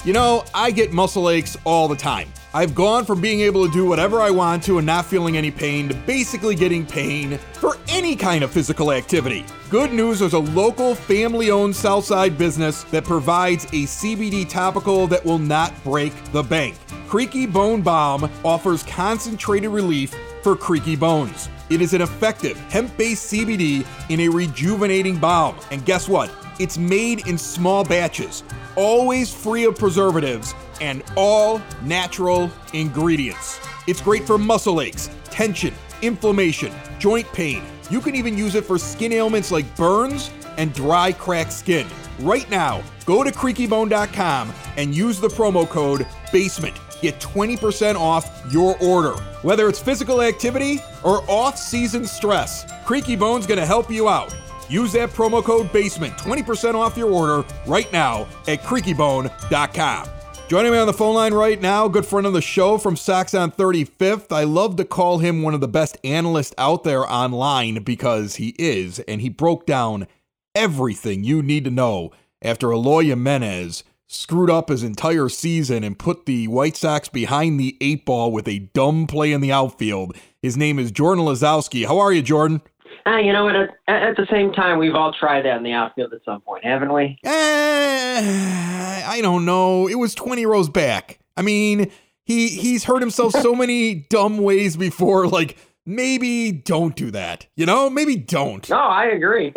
You 0.08 0.14
know, 0.14 0.46
I 0.54 0.72
get 0.72 0.94
muscle 0.94 1.30
aches 1.30 1.58
all 1.66 1.90
the 1.90 1.96
time. 1.98 2.32
I've 2.54 2.74
gone 2.74 3.04
from 3.04 3.20
being 3.20 3.42
able 3.42 3.68
to 3.68 3.74
do 3.74 3.86
whatever 3.86 4.22
I 4.22 4.30
want 4.32 4.64
to 4.64 4.78
and 4.78 4.88
not 4.88 5.06
feeling 5.06 5.36
any 5.36 5.52
pain 5.52 5.90
to 5.90 5.94
basically 5.94 6.56
getting 6.56 6.86
pain 6.86 7.38
for 7.52 7.76
any 7.90 8.16
kind 8.16 8.42
of 8.42 8.50
physical 8.50 8.94
activity. 8.94 9.44
Good 9.70 9.92
news 9.92 10.20
there's 10.20 10.32
a 10.32 10.40
local 10.40 10.96
family 10.96 11.52
owned 11.52 11.76
Southside 11.76 12.38
business 12.38 12.84
that 12.84 13.04
provides 13.04 13.66
a 13.66 13.84
CBD 13.84 14.48
topical 14.48 15.08
that 15.08 15.26
will 15.26 15.40
not 15.40 15.74
break 15.84 16.14
the 16.32 16.42
bank. 16.42 16.78
Creaky 17.10 17.46
Bone 17.46 17.82
Balm 17.82 18.32
offers 18.46 18.84
concentrated 18.84 19.72
relief 19.72 20.16
for 20.42 20.56
creaky 20.56 20.96
bones. 20.96 21.50
It 21.70 21.82
is 21.82 21.94
an 21.94 22.02
effective 22.02 22.58
hemp 22.72 22.96
based 22.96 23.30
CBD 23.30 23.86
in 24.10 24.22
a 24.22 24.30
rejuvenating 24.30 25.18
balm. 25.18 25.58
And 25.70 25.84
guess 25.84 26.08
what? 26.08 26.32
It's 26.60 26.78
made 26.78 27.28
in 27.28 27.38
small 27.38 27.84
batches, 27.84 28.44
always 28.76 29.32
free 29.32 29.66
of 29.66 29.78
preservatives, 29.78 30.56
and 30.82 31.04
all 31.16 31.62
natural 31.84 32.50
ingredients. 32.74 33.60
It's 33.86 34.02
great 34.02 34.26
for 34.26 34.38
muscle 34.38 34.82
aches, 34.82 35.10
tension, 35.26 35.74
inflammation, 36.02 36.74
joint 36.98 37.32
pain. 37.32 37.62
You 37.92 38.02
can 38.02 38.16
even 38.16 38.38
use 38.38 38.56
it 38.56 38.66
for 38.66 38.80
skin 38.80 39.14
ailments 39.14 39.52
like 39.52 39.76
burns 39.76 40.32
and 40.58 40.74
dry, 40.74 41.12
cracked 41.12 41.54
skin. 41.54 41.88
Right 42.20 42.50
now, 42.50 42.84
go 43.06 43.24
to 43.24 43.32
creakybone.com 43.32 44.52
and 44.78 44.96
use 44.96 45.20
the 45.20 45.28
promo 45.28 45.70
code 45.70 46.08
BASEMENT. 46.32 46.76
Get 47.02 47.20
20% 47.20 47.96
off 47.96 48.28
your 48.52 48.76
order. 48.82 49.14
Whether 49.44 49.70
it's 49.70 49.80
physical 49.80 50.24
activity 50.24 50.80
or 51.04 51.24
off 51.30 51.58
season 51.58 52.06
stress, 52.06 52.66
Creaky 52.86 53.16
Bone's 53.16 53.46
gonna 53.46 53.66
help 53.66 53.92
you 53.92 54.10
out. 54.10 54.36
Use 54.70 54.92
that 54.94 55.10
promo 55.10 55.44
code 55.44 55.72
BASEMENT, 55.72 56.18
20% 56.18 56.76
off 56.76 56.98
your 56.98 57.12
order 57.12 57.48
right 57.66 57.92
now 57.92 58.28
at 58.48 58.62
creakybone.com. 58.62 60.10
Joining 60.48 60.72
me 60.72 60.78
on 60.78 60.88
the 60.88 60.94
phone 60.94 61.16
line 61.16 61.34
right 61.34 61.60
now, 61.60 61.90
good 61.90 62.06
friend 62.06 62.26
of 62.26 62.32
the 62.32 62.42
show 62.42 62.78
from 62.78 62.96
Sox 62.96 63.34
on 63.34 63.52
35th. 63.52 64.32
I 64.32 64.46
love 64.46 64.78
to 64.78 64.86
call 64.86 65.18
him 65.18 65.42
one 65.42 65.54
of 65.54 65.60
the 65.60 65.68
best 65.68 65.98
analysts 66.06 66.54
out 66.58 66.86
there 66.86 67.06
online 67.06 67.84
because 67.84 68.36
he 68.36 68.56
is, 68.58 69.00
and 69.00 69.20
he 69.20 69.28
broke 69.28 69.66
down 69.66 70.08
everything 70.56 71.26
you 71.26 71.42
need 71.42 71.66
to 71.66 71.72
know 71.72 72.12
after 72.42 72.72
Eloy 72.72 73.04
Jimenez 73.04 73.84
screwed 74.08 74.50
up 74.50 74.70
his 74.70 74.84
entire 74.84 75.28
season 75.28 75.84
and 75.84 76.00
put 76.00 76.26
the 76.26 76.48
White 76.48 76.78
Sox 76.78 77.10
behind 77.10 77.60
the 77.60 77.76
eight 77.82 78.06
ball 78.06 78.32
with 78.32 78.48
a 78.48 78.60
dumb 78.60 79.06
play 79.06 79.34
in 79.34 79.42
the 79.42 79.52
outfield. 79.52 80.16
His 80.42 80.56
name 80.56 80.80
is 80.80 80.92
Jordan 80.92 81.26
Lazowski. 81.26 81.86
How 81.86 82.00
are 82.00 82.14
you, 82.14 82.22
Jordan? 82.22 82.62
Uh, 83.08 83.18
you 83.18 83.32
know 83.32 83.46
what? 83.46 83.56
At, 83.56 83.70
at, 83.88 84.18
the 84.18 84.28
same 84.30 84.52
time, 84.52 84.80
we've 84.80 84.96
all 84.96 85.14
tried 85.14 85.46
that 85.46 85.56
in 85.56 85.64
the 85.64 85.72
outfield 85.72 86.14
at 86.14 86.26
some 86.26 86.42
point, 86.42 86.66
haven't 86.66 86.92
we? 86.92 87.18
Eh, 87.24 89.04
I 89.06 89.20
don't 89.22 89.46
know. 89.46 89.88
It 89.88 89.96
was 89.96 90.14
20 90.14 90.46
rows 90.46 90.68
back. 90.68 91.20
I 91.38 91.42
mean, 91.42 91.90
he 92.26 92.50
he's 92.50 92.84
hurt 92.84 93.00
himself 93.00 93.32
so 93.32 93.56
many 93.56 93.96
dumb 93.96 94.40
ways 94.40 94.76
before. 94.76 95.26
Like, 95.28 95.58
maybe 95.86 96.52
don't 96.52 96.98
do 96.98 97.10
that. 97.12 97.48
You 97.56 97.66
know, 97.66 97.90
maybe 97.90 98.18
don't. 98.18 98.70
No, 98.70 98.78
I 98.78 99.06
agree. 99.06 99.54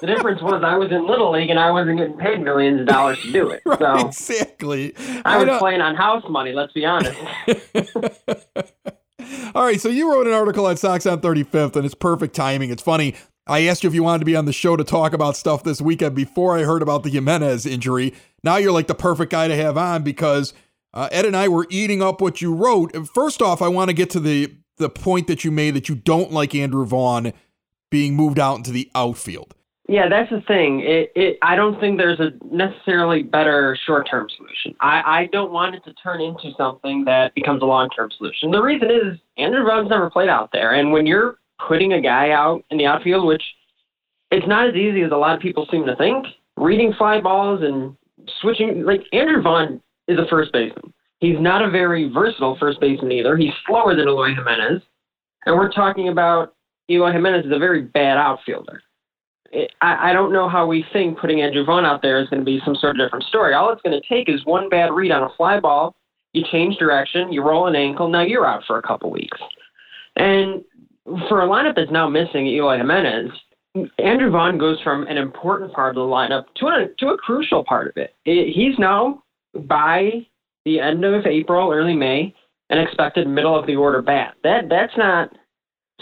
the 0.00 0.06
difference 0.06 0.40
was 0.40 0.62
I 0.64 0.78
was 0.78 0.90
in 0.90 1.06
Little 1.06 1.32
League 1.32 1.50
and 1.50 1.58
I 1.58 1.70
wasn't 1.70 1.98
getting 1.98 2.16
paid 2.16 2.40
millions 2.40 2.80
of 2.80 2.86
dollars 2.86 3.20
to 3.20 3.30
do 3.30 3.50
it. 3.50 3.60
right, 3.66 3.78
so 3.78 4.06
exactly. 4.06 4.94
I 5.26 5.36
was 5.36 5.48
I 5.50 5.58
playing 5.58 5.82
on 5.82 5.94
house 5.94 6.24
money, 6.26 6.54
let's 6.54 6.72
be 6.72 6.86
honest. 6.86 7.20
All 9.54 9.64
right, 9.64 9.80
so 9.80 9.88
you 9.88 10.10
wrote 10.10 10.26
an 10.26 10.32
article 10.32 10.68
at 10.68 10.78
Sox 10.78 11.06
on 11.06 11.20
35th, 11.20 11.76
and 11.76 11.84
it's 11.84 11.94
perfect 11.94 12.34
timing. 12.34 12.70
It's 12.70 12.82
funny. 12.82 13.14
I 13.46 13.66
asked 13.66 13.82
you 13.82 13.88
if 13.88 13.94
you 13.94 14.02
wanted 14.02 14.20
to 14.20 14.24
be 14.26 14.36
on 14.36 14.44
the 14.44 14.52
show 14.52 14.76
to 14.76 14.84
talk 14.84 15.14
about 15.14 15.36
stuff 15.36 15.64
this 15.64 15.80
weekend 15.80 16.14
before 16.14 16.58
I 16.58 16.64
heard 16.64 16.82
about 16.82 17.02
the 17.02 17.10
Jimenez 17.10 17.64
injury. 17.64 18.12
Now 18.44 18.56
you're 18.56 18.72
like 18.72 18.88
the 18.88 18.94
perfect 18.94 19.32
guy 19.32 19.48
to 19.48 19.56
have 19.56 19.78
on 19.78 20.02
because 20.02 20.52
uh, 20.92 21.08
Ed 21.10 21.24
and 21.24 21.36
I 21.36 21.48
were 21.48 21.66
eating 21.70 22.02
up 22.02 22.20
what 22.20 22.42
you 22.42 22.54
wrote. 22.54 22.94
First 23.08 23.40
off, 23.40 23.62
I 23.62 23.68
want 23.68 23.88
to 23.88 23.94
get 23.94 24.10
to 24.10 24.20
the 24.20 24.54
the 24.76 24.90
point 24.90 25.26
that 25.26 25.44
you 25.44 25.50
made 25.50 25.74
that 25.74 25.88
you 25.88 25.96
don't 25.96 26.30
like 26.30 26.54
Andrew 26.54 26.84
Vaughn 26.84 27.32
being 27.90 28.14
moved 28.14 28.38
out 28.38 28.56
into 28.58 28.70
the 28.70 28.88
outfield. 28.94 29.54
Yeah, 29.88 30.06
that's 30.06 30.28
the 30.28 30.42
thing. 30.42 30.80
It, 30.80 31.10
it, 31.16 31.38
I 31.40 31.56
don't 31.56 31.80
think 31.80 31.96
there's 31.96 32.20
a 32.20 32.32
necessarily 32.54 33.22
better 33.22 33.76
short-term 33.86 34.28
solution. 34.36 34.76
I, 34.82 35.02
I 35.06 35.28
don't 35.32 35.50
want 35.50 35.76
it 35.76 35.84
to 35.84 35.94
turn 35.94 36.20
into 36.20 36.52
something 36.58 37.06
that 37.06 37.34
becomes 37.34 37.62
a 37.62 37.64
long-term 37.64 38.10
solution. 38.18 38.50
The 38.50 38.60
reason 38.60 38.90
is 38.90 39.18
Andrew 39.38 39.64
Vaughn's 39.64 39.88
never 39.88 40.10
played 40.10 40.28
out 40.28 40.50
there, 40.52 40.74
and 40.74 40.92
when 40.92 41.06
you're 41.06 41.38
putting 41.66 41.94
a 41.94 42.02
guy 42.02 42.32
out 42.32 42.64
in 42.70 42.76
the 42.76 42.84
outfield, 42.84 43.26
which 43.26 43.42
it's 44.30 44.46
not 44.46 44.68
as 44.68 44.74
easy 44.74 45.02
as 45.02 45.10
a 45.10 45.16
lot 45.16 45.34
of 45.34 45.40
people 45.40 45.66
seem 45.70 45.86
to 45.86 45.96
think, 45.96 46.26
reading 46.58 46.92
fly 46.98 47.18
balls 47.18 47.60
and 47.62 47.96
switching, 48.42 48.84
like 48.84 49.00
Andrew 49.14 49.40
Vaughn 49.40 49.80
is 50.06 50.18
a 50.18 50.26
first 50.28 50.52
baseman. 50.52 50.92
He's 51.20 51.40
not 51.40 51.62
a 51.62 51.70
very 51.70 52.10
versatile 52.12 52.58
first 52.60 52.78
baseman 52.78 53.12
either. 53.12 53.38
He's 53.38 53.54
slower 53.66 53.96
than 53.96 54.06
Eloy 54.06 54.34
Jimenez, 54.34 54.82
and 55.46 55.56
we're 55.56 55.72
talking 55.72 56.10
about 56.10 56.54
Eloy 56.90 57.12
Jimenez 57.12 57.46
is 57.46 57.52
a 57.52 57.58
very 57.58 57.82
bad 57.82 58.18
outfielder. 58.18 58.82
I, 59.80 60.12
don't 60.12 60.32
know 60.32 60.48
how 60.48 60.66
we 60.66 60.84
think 60.92 61.18
putting 61.18 61.40
Andrew 61.40 61.64
Vaughn 61.64 61.84
out 61.84 62.02
there 62.02 62.20
is 62.20 62.28
going 62.28 62.40
to 62.40 62.44
be 62.44 62.60
some 62.64 62.74
sort 62.74 62.98
of 62.98 63.06
different 63.06 63.24
story. 63.24 63.54
All 63.54 63.72
it's 63.72 63.82
going 63.82 63.98
to 63.98 64.08
take 64.08 64.28
is 64.28 64.44
one 64.44 64.68
bad 64.68 64.92
read 64.92 65.10
on 65.10 65.22
a 65.22 65.34
fly 65.36 65.58
ball. 65.58 65.94
You 66.34 66.44
change 66.50 66.76
direction, 66.76 67.32
you 67.32 67.42
roll 67.42 67.66
an 67.66 67.74
ankle, 67.74 68.08
now 68.08 68.20
you're 68.20 68.46
out 68.46 68.62
for 68.66 68.78
a 68.78 68.82
couple 68.82 69.10
weeks. 69.10 69.38
And 70.16 70.62
for 71.28 71.42
a 71.42 71.48
lineup 71.48 71.76
that's 71.76 71.90
now 71.90 72.08
missing 72.08 72.46
Eloy 72.46 72.76
Jimenez, 72.76 73.30
Andrew 73.98 74.30
Vaughn 74.30 74.58
goes 74.58 74.78
from 74.82 75.06
an 75.06 75.16
important 75.16 75.72
part 75.72 75.90
of 75.90 75.94
the 75.94 76.00
lineup 76.00 76.44
to 76.56 76.66
a, 76.66 76.88
to 76.98 77.08
a 77.08 77.16
crucial 77.16 77.64
part 77.64 77.88
of 77.88 77.96
it. 77.96 78.14
it. 78.26 78.52
He's 78.52 78.78
now, 78.78 79.22
by 79.54 80.26
the 80.66 80.80
end 80.80 81.04
of 81.04 81.24
April, 81.24 81.72
early 81.72 81.94
May, 81.94 82.34
an 82.68 82.78
expected 82.78 83.26
middle 83.26 83.58
of 83.58 83.66
the 83.66 83.76
order 83.76 84.02
bat. 84.02 84.34
That 84.42 84.68
That's 84.68 84.96
not 84.98 85.30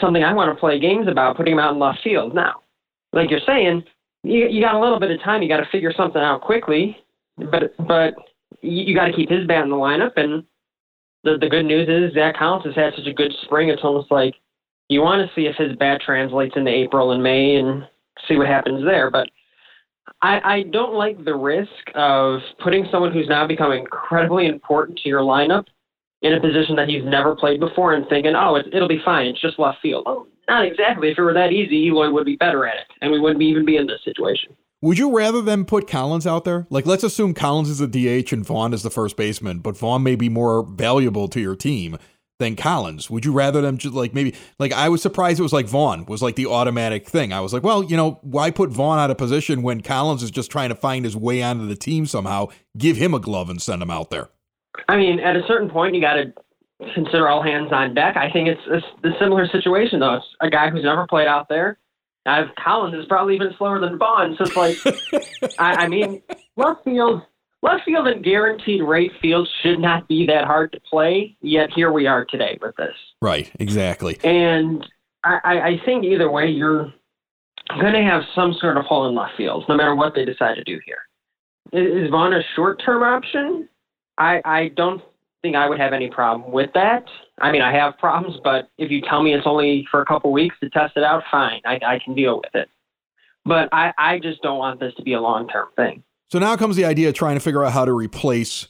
something 0.01 0.25
I 0.25 0.33
want 0.33 0.55
to 0.55 0.59
play 0.59 0.81
games 0.81 1.07
about, 1.07 1.37
putting 1.37 1.53
him 1.53 1.61
out 1.61 1.75
in 1.75 1.79
left 1.79 2.01
field 2.03 2.35
now 2.35 2.63
like 3.17 3.31
you're 3.31 3.41
saying, 3.47 3.83
you 4.23 4.47
you 4.47 4.61
got 4.61 4.75
a 4.75 4.81
little 4.81 5.01
bit 5.01 5.11
of 5.11 5.21
time. 5.23 5.43
You 5.43 5.49
got 5.49 5.59
to 5.59 5.71
figure 5.73 5.93
something 5.97 6.23
out 6.23 6.43
quickly, 6.43 6.97
but 7.39 7.75
but 7.87 8.15
you, 8.61 8.85
you 8.85 8.95
got 8.95 9.07
to 9.07 9.13
keep 9.13 9.31
his 9.31 9.47
bat 9.47 9.65
in 9.65 9.71
the 9.71 9.77
lineup. 9.77 10.13
And 10.17 10.45
the 11.25 11.39
the 11.41 11.49
good 11.49 11.65
news 11.65 11.89
is 11.89 12.15
Zack 12.15 12.37
Collins 12.37 12.67
has 12.67 12.75
had 12.75 12.95
such 12.95 13.07
a 13.07 13.13
good 13.13 13.33
spring. 13.43 13.71
It's 13.71 13.83
almost 13.83 14.11
like 14.11 14.35
you 14.89 15.01
want 15.01 15.27
to 15.27 15.35
see 15.35 15.47
if 15.47 15.57
his 15.57 15.77
bat 15.77 16.01
translates 16.05 16.55
into 16.57 16.71
April 16.71 17.13
and 17.13 17.23
May 17.23 17.57
and 17.57 17.85
see 18.29 18.37
what 18.37 18.47
happens 18.47 18.85
there. 18.85 19.11
But 19.11 19.29
I, 20.23 20.41
I 20.45 20.63
don't 20.71 20.95
like 20.95 21.25
the 21.25 21.35
risk 21.35 21.71
of 21.95 22.41
putting 22.63 22.87
someone 22.91 23.13
who's 23.13 23.29
now 23.29 23.47
become 23.47 23.73
incredibly 23.73 24.47
important 24.47 24.99
to 24.99 25.09
your 25.09 25.23
lineup 25.23 25.65
in 26.23 26.33
a 26.33 26.41
position 26.41 26.77
that 26.77 26.89
he's 26.89 27.05
never 27.05 27.37
played 27.37 27.61
before 27.61 27.95
and 27.95 28.07
thinking, 28.09 28.35
oh, 28.37 28.57
it, 28.57 28.67
it'll 28.73 28.89
be 28.89 29.03
fine. 29.05 29.27
It's 29.27 29.41
just 29.41 29.59
left 29.59 29.79
field. 29.83 30.05
Oh, 30.07 30.27
not 30.49 30.65
exactly. 30.65 31.11
If 31.11 31.19
it 31.19 31.23
were 31.23 31.35
that 31.35 31.53
easy, 31.53 31.87
Eloy 31.87 32.11
would 32.11 32.27
be 32.27 32.37
better 32.37 32.67
at 32.67 32.77
it, 32.77 32.87
and 33.01 33.11
we 33.11 33.19
wouldn't 33.19 33.43
even 33.43 33.65
be 33.65 33.77
in 33.77 33.87
this 33.87 34.01
situation. 34.05 34.57
Would 34.83 34.99
you 34.99 35.17
rather 35.17 35.41
them 35.41 35.65
put 35.65 35.89
Collins 35.89 36.27
out 36.27 36.45
there? 36.45 36.67
Like, 36.69 36.87
let's 36.87 37.03
assume 37.03 37.35
Collins 37.35 37.71
is 37.71 37.81
a 37.81 37.87
DH 37.87 38.33
and 38.33 38.45
Vaughn 38.45 38.75
is 38.75 38.83
the 38.83 38.91
first 38.91 39.17
baseman, 39.17 39.61
but 39.61 39.77
Vaughn 39.77 40.03
may 40.03 40.17
be 40.17 40.29
more 40.29 40.63
valuable 40.63 41.29
to 41.29 41.41
your 41.41 41.57
team 41.57 41.97
than 42.39 42.57
Collins. 42.57 43.09
Would 43.09 43.25
you 43.25 43.33
rather 43.33 43.61
them 43.63 43.79
just 43.79 43.95
like 43.95 44.13
maybe 44.13 44.35
like 44.59 44.73
I 44.73 44.89
was 44.89 45.01
surprised 45.01 45.41
it 45.41 45.43
was 45.43 45.53
like 45.53 45.67
Vaughn 45.67 46.05
was 46.05 46.23
like 46.23 46.37
the 46.37 46.47
automatic 46.47 47.09
thing. 47.09 47.33
I 47.33 47.41
was 47.41 47.53
like, 47.53 47.63
well, 47.63 47.83
you 47.83 47.97
know, 47.97 48.19
why 48.23 48.51
put 48.51 48.71
Vaughn 48.71 48.99
out 48.99 49.11
of 49.11 49.17
position 49.17 49.63
when 49.63 49.81
Collins 49.81 50.23
is 50.23 50.31
just 50.31 50.51
trying 50.51 50.69
to 50.69 50.75
find 50.75 51.05
his 51.05 51.17
way 51.17 51.43
onto 51.43 51.67
the 51.67 51.77
team 51.77 52.05
somehow? 52.07 52.49
Give 52.77 52.97
him 52.97 53.15
a 53.15 53.19
glove 53.19 53.49
and 53.49 53.61
send 53.61 53.83
him 53.83 53.91
out 53.91 54.11
there. 54.11 54.29
I 54.89 54.97
mean, 54.97 55.19
at 55.21 55.37
a 55.37 55.43
certain 55.49 55.71
point, 55.71 55.95
you 55.95 56.03
got 56.03 56.15
to 56.15 56.33
consider 56.95 57.29
all 57.29 57.43
hands 57.43 57.73
on 57.73 57.95
deck. 57.95 58.17
I 58.17 58.31
think 58.31 58.49
it's 58.49 58.67
a, 58.67 59.09
a 59.09 59.19
similar 59.19 59.47
situation 59.49 60.01
though. 60.01 60.15
It's 60.15 60.27
a 60.41 60.51
guy 60.51 60.71
who's 60.71 60.85
never 60.85 61.07
played 61.07 61.27
out 61.27 61.49
there. 61.49 61.79
Now, 62.25 62.51
Collins 62.59 62.95
is 62.95 63.07
probably 63.07 63.37
even 63.37 63.55
slower 63.57 63.79
than 63.79 63.99
Vaughn, 63.99 64.37
so 64.37 64.45
it's 64.45 64.57
like, 64.57 65.55
I, 65.61 65.85
I 65.85 65.89
mean, 65.89 66.23
left 66.57 66.83
field, 66.83 67.23
left 67.63 67.85
field 67.85 68.09
and 68.09 68.23
guaranteed 68.25 68.83
rate 68.83 69.13
field 69.23 69.49
should 69.63 69.79
not 69.79 70.09
be 70.09 70.27
that 70.27 70.45
hard 70.45 70.73
to 70.73 70.81
play. 70.81 71.37
Yet 71.41 71.71
here 71.73 71.93
we 71.93 72.09
are 72.09 72.25
today 72.25 72.59
with 72.61 72.75
this. 72.77 72.97
Right, 73.23 73.51
exactly. 73.61 74.19
And 74.25 74.85
I, 75.23 75.39
I 75.45 75.81
think 75.85 76.05
either 76.05 76.29
way, 76.29 76.49
you're 76.49 76.93
going 77.81 77.95
to 77.95 78.03
have 78.03 78.23
some 78.35 78.55
sort 78.61 78.77
of 78.77 78.85
hole 78.85 79.09
in 79.09 79.15
left 79.15 79.37
field, 79.37 79.65
no 79.69 79.77
matter 79.77 79.95
what 79.95 80.17
they 80.17 80.25
decide 80.25 80.55
to 80.55 80.65
do 80.65 80.81
here. 80.85 80.99
Is 81.73 82.11
Vaughn 82.11 82.33
a 82.33 82.43
short 82.57 82.83
term 82.85 83.05
option? 83.05 83.69
I, 84.19 84.41
I 84.45 84.69
don't 84.77 85.01
think 85.47 85.57
I 85.57 85.69
would 85.69 85.79
have 85.79 85.93
any 85.93 86.11
problem 86.11 86.51
with 86.51 86.71
that. 86.75 87.05
I 87.39 87.53
mean, 87.53 87.63
I 87.63 87.73
have 87.73 87.97
problems, 87.99 88.39
but 88.43 88.69
if 88.79 88.91
you 88.91 89.01
tell 89.01 89.23
me 89.23 89.33
it's 89.33 89.47
only 89.47 89.87
for 89.91 90.03
a 90.03 90.05
couple 90.05 90.33
weeks 90.33 90.57
to 90.61 90.71
test 90.71 90.97
it 90.97 91.05
out, 91.05 91.23
fine, 91.31 91.61
I, 91.65 91.79
I 91.87 92.01
can 92.05 92.15
deal 92.15 92.39
with 92.39 92.55
it. 92.55 92.69
But 93.45 93.69
I, 93.73 93.93
I 93.97 94.19
just 94.19 94.43
don't 94.43 94.59
want 94.59 94.81
this 94.81 94.93
to 94.97 95.03
be 95.03 95.13
a 95.13 95.21
long 95.21 95.47
term 95.47 95.69
thing. 95.77 96.03
So 96.33 96.41
now 96.41 96.57
comes 96.57 96.75
the 96.75 96.85
idea 96.85 97.09
of 97.09 97.15
trying 97.15 97.37
to 97.37 97.41
figure 97.41 97.65
out 97.65 97.73
how 97.73 97.85
to 97.85 97.93
replace 97.93 98.67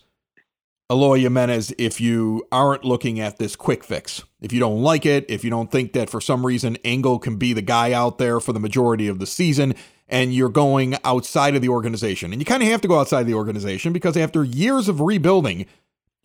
Eloy 0.90 1.20
Jimenez 1.20 1.72
if 1.78 1.98
you 1.98 2.46
aren't 2.52 2.84
looking 2.84 3.18
at 3.18 3.38
this 3.38 3.56
quick 3.56 3.82
fix. 3.82 4.22
If 4.42 4.52
you 4.52 4.60
don't 4.60 4.82
like 4.82 5.06
it, 5.06 5.24
if 5.30 5.42
you 5.42 5.48
don't 5.48 5.72
think 5.72 5.94
that 5.94 6.10
for 6.10 6.20
some 6.20 6.44
reason 6.44 6.76
Engel 6.84 7.18
can 7.18 7.36
be 7.36 7.54
the 7.54 7.62
guy 7.62 7.92
out 7.92 8.18
there 8.18 8.38
for 8.38 8.52
the 8.52 8.60
majority 8.60 9.08
of 9.08 9.18
the 9.18 9.26
season, 9.26 9.74
and 10.08 10.34
you're 10.34 10.50
going 10.50 10.96
outside 11.04 11.56
of 11.56 11.62
the 11.62 11.70
organization. 11.70 12.32
And 12.32 12.42
you 12.42 12.44
kind 12.44 12.62
of 12.62 12.68
have 12.68 12.82
to 12.82 12.88
go 12.88 13.00
outside 13.00 13.22
of 13.22 13.26
the 13.26 13.34
organization 13.34 13.94
because 13.94 14.16
after 14.16 14.44
years 14.44 14.88
of 14.88 15.00
rebuilding, 15.00 15.66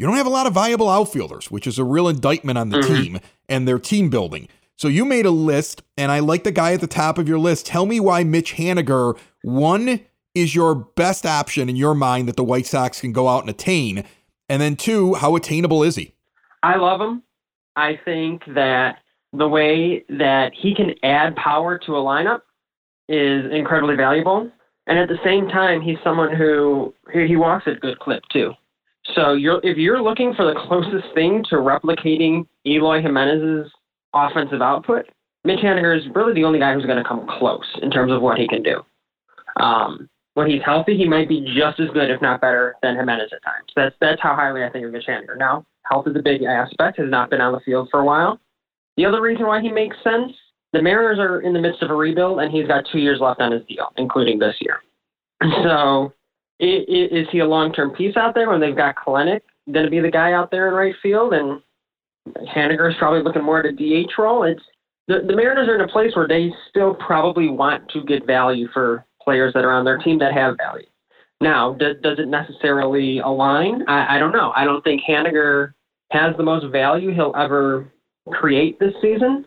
you 0.01 0.08
don't 0.08 0.17
have 0.17 0.25
a 0.25 0.31
lot 0.31 0.48
of 0.48 0.53
viable 0.53 0.89
outfielders, 0.89 1.51
which 1.51 1.67
is 1.67 1.77
a 1.77 1.84
real 1.84 2.10
indictment 2.10 2.58
on 2.58 2.70
the 2.70 2.79
mm-hmm. 2.79 3.03
team 3.03 3.20
and 3.48 3.67
their 3.67 3.77
team 3.77 4.10
building. 4.10 4.48
So 4.75 4.88
you 4.88 5.05
made 5.05 5.27
a 5.27 5.31
list, 5.31 5.84
and 5.96 6.12
I 6.12 6.17
like 6.17 6.43
the 6.43 6.51
guy 6.51 6.74
at 6.74 6.81
the 6.81 6.88
top 6.88 7.20
of 7.20 7.29
your 7.29 7.38
list. 7.38 7.67
Tell 7.67 7.86
me 7.86 8.00
why 8.00 8.24
Mitch 8.24 8.55
Haniger, 8.55 9.15
one, 9.43 10.00
is 10.34 10.55
your 10.55 10.74
best 10.74 11.24
option 11.24 11.70
in 11.70 11.75
your 11.75 11.93
mind 11.93 12.27
that 12.27 12.36
the 12.36 12.43
White 12.43 12.65
Sox 12.65 13.00
can 13.00 13.12
go 13.12 13.27
out 13.27 13.41
and 13.41 13.50
attain. 13.51 14.03
And 14.50 14.60
then 14.60 14.75
two, 14.75 15.13
how 15.13 15.36
attainable 15.36 15.84
is 15.84 15.98
he? 15.98 16.15
I 16.63 16.77
love 16.77 17.00
him. 17.00 17.22
I 17.75 18.00
think 18.03 18.41
that 18.55 19.01
the 19.34 19.48
way 19.48 20.03
that 20.10 20.51
he 20.60 20.74
can 20.74 20.96
add 21.03 21.36
power 21.36 21.77
to 21.77 21.96
a 21.96 22.00
lineup 22.00 22.41
is 23.08 23.51
incredibly 23.51 23.98
valuable. 23.98 24.50
And 24.88 24.98
at 24.98 25.10
the 25.10 25.20
same 25.24 25.48
time, 25.48 25.79
he's 25.79 26.00
someone 26.03 26.36
who 26.36 26.91
he 27.13 27.36
walks 27.36 27.67
at 27.67 27.81
good 27.81 28.00
clip 28.00 28.24
too. 28.34 28.55
So 29.15 29.34
you're, 29.34 29.60
if 29.63 29.77
you're 29.77 30.01
looking 30.01 30.34
for 30.36 30.46
the 30.46 30.60
closest 30.67 31.13
thing 31.15 31.43
to 31.50 31.55
replicating 31.55 32.46
Eloy 32.65 33.01
Jimenez's 33.01 33.72
offensive 34.13 34.62
output, 34.62 35.05
Mitch 35.43 35.60
Haniger 35.60 35.98
is 35.98 36.03
really 36.13 36.34
the 36.34 36.43
only 36.43 36.60
guy 36.60 36.74
who's 36.74 36.86
going 36.86 37.01
to 37.01 37.08
come 37.08 37.27
close 37.39 37.65
in 37.81 37.89
terms 37.89 38.12
of 38.12 38.22
what 38.22 38.38
he 38.38 38.48
can 38.48 38.62
do. 38.62 38.81
Um, 39.60 40.08
when 40.36 40.50
he's 40.50 40.62
healthy, 40.63 40.96
he 40.96 41.08
might 41.08 41.27
be 41.27 41.41
just 41.58 41.79
as 41.79 41.89
good, 41.89 42.10
if 42.10 42.22
not 42.22 42.39
better, 42.39 42.75
than 42.81 42.96
Jimenez 42.96 43.31
at 43.34 43.43
times. 43.43 43.67
That's 43.75 43.96
that's 44.00 44.22
how 44.22 44.36
highly 44.36 44.63
I 44.63 44.70
think 44.70 44.86
of 44.86 44.91
Mitch 44.91 45.05
Haniger. 45.08 45.38
Now, 45.38 45.65
health 45.89 46.08
is 46.08 46.15
a 46.15 46.22
big 46.22 46.43
aspect. 46.43 47.00
Has 47.00 47.10
not 47.10 47.29
been 47.29 47.41
on 47.41 47.51
the 47.51 47.60
field 47.62 47.89
for 47.91 48.00
a 48.00 48.05
while. 48.05 48.39
The 48.98 49.05
other 49.05 49.22
reason 49.22 49.46
why 49.46 49.62
he 49.62 49.70
makes 49.70 49.98
sense: 50.03 50.31
the 50.74 50.81
Mariners 50.81 51.20
are 51.20 51.41
in 51.41 51.53
the 51.53 51.60
midst 51.60 51.81
of 51.81 51.89
a 51.91 51.96
rebuild, 51.96 52.39
and 52.39 52.51
he's 52.51 52.67
got 52.67 52.86
two 52.91 53.00
years 53.00 53.20
left 53.20 53.41
on 53.41 53.51
his 53.51 53.65
deal, 53.65 53.88
including 53.98 54.39
this 54.39 54.55
year. 54.62 54.79
So, 55.63 56.13
is 56.61 57.27
he 57.31 57.39
a 57.39 57.47
long-term 57.47 57.91
piece 57.91 58.15
out 58.17 58.35
there 58.35 58.49
when 58.49 58.59
they've 58.61 58.75
got 58.75 58.95
Kelenic 58.95 59.41
going 59.71 59.85
to 59.85 59.91
be 59.91 59.99
the 59.99 60.11
guy 60.11 60.33
out 60.33 60.51
there 60.51 60.67
in 60.67 60.73
right 60.73 60.95
field, 61.01 61.33
and 61.33 61.61
Haniger 62.55 62.89
is 62.89 62.95
probably 62.99 63.23
looking 63.23 63.43
more 63.43 63.59
at 63.59 63.65
a 63.65 63.71
DH 63.71 64.11
role? 64.17 64.43
It's 64.43 64.61
the, 65.07 65.19
the 65.25 65.35
Mariners 65.35 65.67
are 65.67 65.75
in 65.75 65.81
a 65.81 65.91
place 65.91 66.15
where 66.15 66.27
they 66.27 66.51
still 66.69 66.93
probably 66.95 67.49
want 67.49 67.89
to 67.89 68.03
get 68.03 68.25
value 68.25 68.67
for 68.73 69.05
players 69.21 69.53
that 69.53 69.63
are 69.63 69.71
on 69.71 69.85
their 69.85 69.97
team 69.97 70.19
that 70.19 70.33
have 70.33 70.57
value. 70.57 70.85
Now, 71.41 71.73
does, 71.73 71.95
does 72.03 72.19
it 72.19 72.27
necessarily 72.27 73.19
align? 73.19 73.83
I, 73.87 74.15
I 74.15 74.19
don't 74.19 74.31
know. 74.31 74.53
I 74.55 74.63
don't 74.63 74.83
think 74.83 75.01
Haniger 75.07 75.73
has 76.11 76.35
the 76.37 76.43
most 76.43 76.71
value 76.71 77.13
he'll 77.13 77.33
ever 77.35 77.91
create 78.31 78.79
this 78.79 78.93
season 79.01 79.45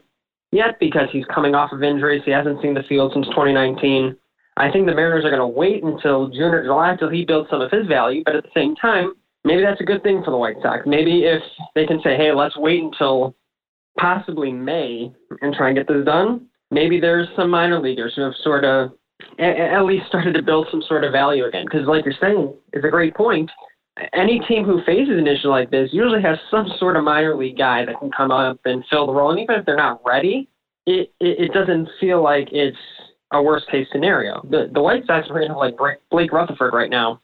yet 0.51 0.79
because 0.81 1.09
he's 1.13 1.25
coming 1.33 1.55
off 1.55 1.73
of 1.73 1.83
injuries. 1.83 2.23
He 2.25 2.33
hasn't 2.33 2.61
seen 2.63 2.75
the 2.75 2.83
field 2.89 3.13
since 3.15 3.27
2019. 3.27 4.17
I 4.57 4.71
think 4.71 4.87
the 4.87 4.95
Mariners 4.95 5.25
are 5.25 5.31
going 5.31 5.41
to 5.41 5.47
wait 5.47 5.83
until 5.83 6.29
June 6.29 6.55
or 6.55 6.63
July 6.63 6.93
until 6.93 7.11
he 7.11 7.25
builds 7.25 7.51
some 7.51 7.61
of 7.61 7.71
his 7.71 7.87
value. 7.87 8.23
But 8.25 8.37
at 8.37 8.45
the 8.45 8.51
same 8.55 8.77
time, 8.77 9.15
maybe 9.45 9.63
that's 9.63 9.81
a 9.81 9.85
good 9.85 10.03
thing 10.03 10.23
for 10.25 10.31
the 10.31 10.37
White 10.37 10.57
Sox. 10.63 10.83
Maybe 10.87 11.25
if 11.25 11.43
they 11.75 11.87
can 11.87 12.01
say, 12.03 12.17
hey, 12.17 12.33
let's 12.33 12.57
wait 12.57 12.83
until 12.83 13.35
possibly 13.99 14.53
May 14.53 15.13
and 15.41 15.55
try 15.55 15.69
and 15.69 15.77
get 15.77 15.89
this 15.89 16.05
done, 16.05 16.47
maybe 16.71 17.01
there's 17.01 17.29
some 17.37 17.51
minor 17.51 17.81
leaguers 17.81 18.13
who 18.15 18.23
have 18.23 18.35
sort 18.43 18.65
of 18.65 18.93
at 19.39 19.85
least 19.85 20.07
started 20.07 20.35
to 20.35 20.43
build 20.43 20.69
some 20.71 20.83
sort 20.87 21.05
of 21.05 21.13
value 21.13 21.45
again. 21.45 21.65
Because, 21.65 21.87
like 21.87 22.05
you're 22.05 22.15
saying, 22.21 22.55
it's 22.73 22.85
a 22.85 22.91
great 22.91 23.15
point. 23.15 23.51
Any 24.13 24.41
team 24.41 24.65
who 24.65 24.83
faces 24.85 25.17
an 25.19 25.27
issue 25.27 25.49
like 25.49 25.71
this 25.71 25.91
usually 25.93 26.23
has 26.23 26.39
some 26.51 26.69
sort 26.79 26.97
of 26.97 27.05
minor 27.05 27.37
league 27.37 27.59
guy 27.59 27.85
that 27.85 27.99
can 28.01 28.11
come 28.11 28.31
up 28.31 28.59
and 28.65 28.85
fill 28.91 29.07
the 29.07 29.13
role. 29.13 29.31
And 29.31 29.41
even 29.41 29.57
if 29.57 29.67
they're 29.67 29.77
not 29.77 30.01
ready, 30.05 30.49
it, 30.87 31.13
it, 31.21 31.47
it 31.47 31.53
doesn't 31.53 31.89
feel 32.01 32.23
like 32.23 32.49
it's 32.51 32.77
a 33.35 33.43
worst 33.43 33.69
case 33.71 33.87
scenario. 33.93 34.47
The 34.49 34.71
the 34.73 34.83
White 34.83 35.07
Sox 35.07 35.29
are 35.31 35.47
have 35.47 35.57
like 35.57 35.77
Blake 36.11 36.33
Rutherford 36.33 36.73
right 36.73 36.91
now. 36.91 37.21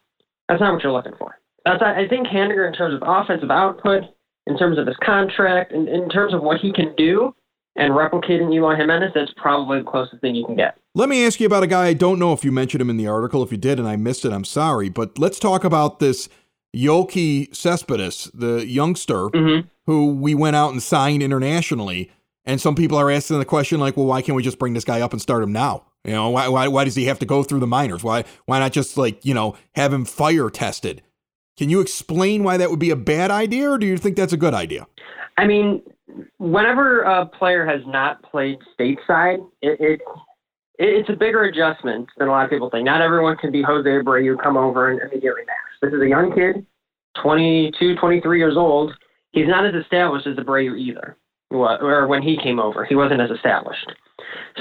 That's 0.49 0.61
not 0.61 0.73
what 0.73 0.83
you're 0.83 0.93
looking 0.93 1.15
for. 1.19 1.39
That's 1.65 1.83
I 1.83 2.09
think 2.09 2.27
Haniger 2.27 2.67
in 2.67 2.75
terms 2.75 2.95
of 2.95 3.03
offensive 3.07 3.51
output, 3.51 4.05
in 4.47 4.59
terms 4.59 4.79
of 4.79 4.87
his 4.87 4.97
contract, 5.05 5.73
and 5.73 5.89
in 5.89 6.09
terms 6.09 6.35
of 6.35 6.43
what 6.43 6.61
he 6.61 6.73
can 6.73 6.95
do, 6.97 7.35
and 7.77 7.93
replicating 7.93 8.53
Eloy 8.53 8.77
Jimenez, 8.77 9.13
that's 9.15 9.33
probably 9.37 9.79
the 9.79 9.85
closest 9.85 10.21
thing 10.21 10.35
you 10.35 10.45
can 10.45 10.57
get. 10.57 10.77
Let 10.95 11.09
me 11.09 11.25
ask 11.25 11.39
you 11.39 11.47
about 11.47 11.63
a 11.63 11.67
guy. 11.67 11.87
I 11.87 11.95
don't 11.95 12.19
know 12.19 12.33
if 12.33 12.45
you 12.45 12.51
mentioned 12.51 12.83
him 12.83 12.91
in 12.91 12.97
the 12.97 13.07
article. 13.07 13.43
If 13.43 13.53
you 13.53 13.59
did 13.59 13.79
and 13.79 13.87
I 13.87 13.97
missed 13.97 14.25
it, 14.25 14.33
I'm 14.33 14.45
sorry. 14.45 14.89
But 14.89 15.19
let's 15.19 15.39
talk 15.39 15.65
about 15.65 16.01
this 16.01 16.29
Yoelqui 16.75 17.55
Cespedes, 17.55 18.31
the 18.35 18.67
youngster 18.67 19.29
mm-hmm. 19.29 19.69
who 19.87 20.15
we 20.15 20.35
went 20.35 20.57
out 20.57 20.73
and 20.73 20.83
signed 20.83 21.23
internationally. 21.23 22.11
And 22.45 22.61
some 22.61 22.75
people 22.75 22.99
are 22.99 23.11
asking 23.11 23.39
the 23.39 23.45
question, 23.45 23.79
like, 23.81 23.97
well, 23.97 24.07
why 24.07 24.23
can't 24.23 24.35
we 24.35 24.43
just 24.43 24.59
bring 24.59 24.75
this 24.75 24.85
guy 24.85 25.01
up 25.01 25.13
and 25.13 25.21
start 25.21 25.43
him 25.43 25.53
now? 25.53 25.85
You 26.05 26.13
know, 26.13 26.31
why, 26.31 26.49
why, 26.49 26.69
why 26.69 26.85
does 26.85 26.95
he 26.95 27.07
have 27.07 27.19
to 27.19 27.27
go 27.27 27.43
through 27.43 27.61
the 27.61 27.67
minors? 27.67 28.03
Why, 28.03 28.25
why 28.47 28.59
not 28.59 28.73
just 28.73 28.97
like, 28.97 29.25
you 29.25 29.35
know, 29.35 29.57
have 29.75 29.93
him 29.93 30.05
fire 30.05 30.49
tested? 30.49 31.03
Can 31.59 31.69
you 31.69 31.81
explain 31.81 32.43
why 32.43 32.57
that 32.57 32.71
would 32.71 32.79
be 32.79 32.91
a 32.91 32.97
bad 32.97 33.31
idea, 33.31 33.71
or 33.71 33.79
do 33.79 33.87
you 33.87 33.99
think 33.99 34.17
that's 34.17 34.33
a 34.33 34.39
good 34.39 34.55
idea? 34.55 34.87
I 35.37 35.47
mean, 35.47 35.83
whenever 36.39 37.03
a 37.03 37.23
uh, 37.23 37.25
player 37.27 37.67
has 37.67 37.83
not 37.87 38.23
played 38.23 38.59
stateside, 38.79 39.47
it, 39.61 39.79
it 39.81 40.01
it's 40.79 41.11
a 41.11 41.13
bigger 41.13 41.43
adjustment 41.45 42.09
than 42.17 42.29
a 42.29 42.31
lot 42.31 42.45
of 42.45 42.51
people 42.51 42.71
think. 42.71 42.87
Not 42.87 43.03
everyone 43.03 43.37
can 43.37 43.53
be 43.53 43.61
Jose 43.61 43.87
Abreu, 43.87 44.43
come 44.43 44.57
over 44.57 44.91
and 44.91 45.01
immediately 45.03 45.43
max. 45.47 45.61
This 45.83 45.93
is 45.93 46.01
a 46.01 46.09
young 46.09 46.35
kid, 46.35 46.65
22, 47.23 47.97
23 47.97 48.39
years 48.39 48.57
old. 48.57 48.95
He's 49.33 49.47
not 49.47 49.67
as 49.67 49.75
established 49.75 50.27
as 50.27 50.37
Abreu 50.37 50.79
either, 50.79 51.19
or 51.51 52.07
when 52.07 52.23
he 52.23 52.37
came 52.37 52.61
over. 52.61 52.85
He 52.85 52.95
wasn't 52.95 53.21
as 53.21 53.31
established. 53.31 53.93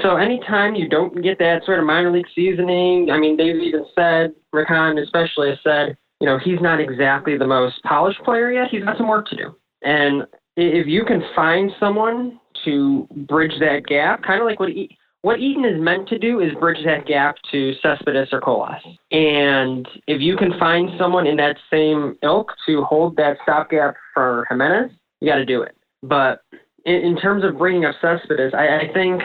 So 0.01 0.15
anytime 0.17 0.75
you 0.75 0.87
don't 0.87 1.21
get 1.21 1.37
that 1.39 1.63
sort 1.65 1.79
of 1.79 1.85
minor 1.85 2.11
league 2.11 2.25
seasoning, 2.33 3.11
I 3.11 3.19
mean, 3.19 3.37
they've 3.37 3.55
even 3.55 3.85
said, 3.95 4.33
Rick 4.51 4.69
Hahn 4.69 4.97
especially 4.97 5.49
has 5.49 5.59
said, 5.63 5.97
you 6.19 6.27
know, 6.27 6.37
he's 6.37 6.59
not 6.61 6.79
exactly 6.79 7.37
the 7.37 7.47
most 7.47 7.81
polished 7.83 8.21
player 8.23 8.51
yet. 8.51 8.69
He's 8.69 8.83
got 8.83 8.97
some 8.97 9.07
work 9.07 9.27
to 9.27 9.35
do. 9.35 9.55
And 9.83 10.23
if 10.57 10.87
you 10.87 11.05
can 11.05 11.23
find 11.35 11.71
someone 11.79 12.39
to 12.65 13.07
bridge 13.27 13.53
that 13.59 13.85
gap, 13.85 14.23
kind 14.23 14.41
of 14.41 14.47
like 14.47 14.59
what 14.59 14.69
e- 14.69 14.97
what 15.21 15.39
Eaton 15.39 15.65
is 15.65 15.79
meant 15.81 16.07
to 16.09 16.17
do 16.17 16.39
is 16.39 16.53
bridge 16.61 16.83
that 16.85 17.05
gap 17.05 17.35
to 17.51 17.73
Cespedes 17.81 18.29
or 18.31 18.39
Colas. 18.39 18.81
And 19.11 19.87
if 20.07 20.21
you 20.21 20.37
can 20.37 20.57
find 20.57 20.89
someone 20.97 21.27
in 21.27 21.35
that 21.37 21.57
same 21.69 22.17
ilk 22.23 22.53
to 22.65 22.83
hold 22.83 23.17
that 23.17 23.37
stopgap 23.43 23.95
for 24.13 24.45
Jimenez, 24.49 24.91
you 25.19 25.29
got 25.29 25.35
to 25.35 25.45
do 25.45 25.61
it. 25.61 25.75
But 26.03 26.41
in, 26.85 26.95
in, 26.95 27.17
terms 27.17 27.43
of 27.43 27.57
bringing 27.57 27.85
up 27.85 27.95
Cespedes, 28.01 28.53
I, 28.53 28.79
I 28.79 28.93
think 28.93 29.21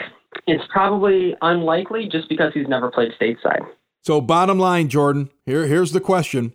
it's 0.46 0.64
probably 0.70 1.36
unlikely 1.42 2.08
just 2.08 2.28
because 2.28 2.52
he's 2.54 2.68
never 2.68 2.90
played 2.90 3.12
stateside. 3.20 3.66
So, 4.02 4.20
bottom 4.20 4.58
line, 4.58 4.88
Jordan, 4.88 5.30
here, 5.46 5.66
here's 5.66 5.92
the 5.92 6.00
question. 6.00 6.54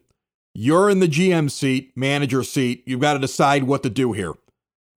You're 0.53 0.89
in 0.89 0.99
the 0.99 1.07
GM 1.07 1.49
seat, 1.49 1.91
manager 1.95 2.43
seat. 2.43 2.83
You've 2.85 2.99
got 2.99 3.13
to 3.13 3.19
decide 3.19 3.63
what 3.63 3.83
to 3.83 3.89
do 3.89 4.13
here 4.13 4.33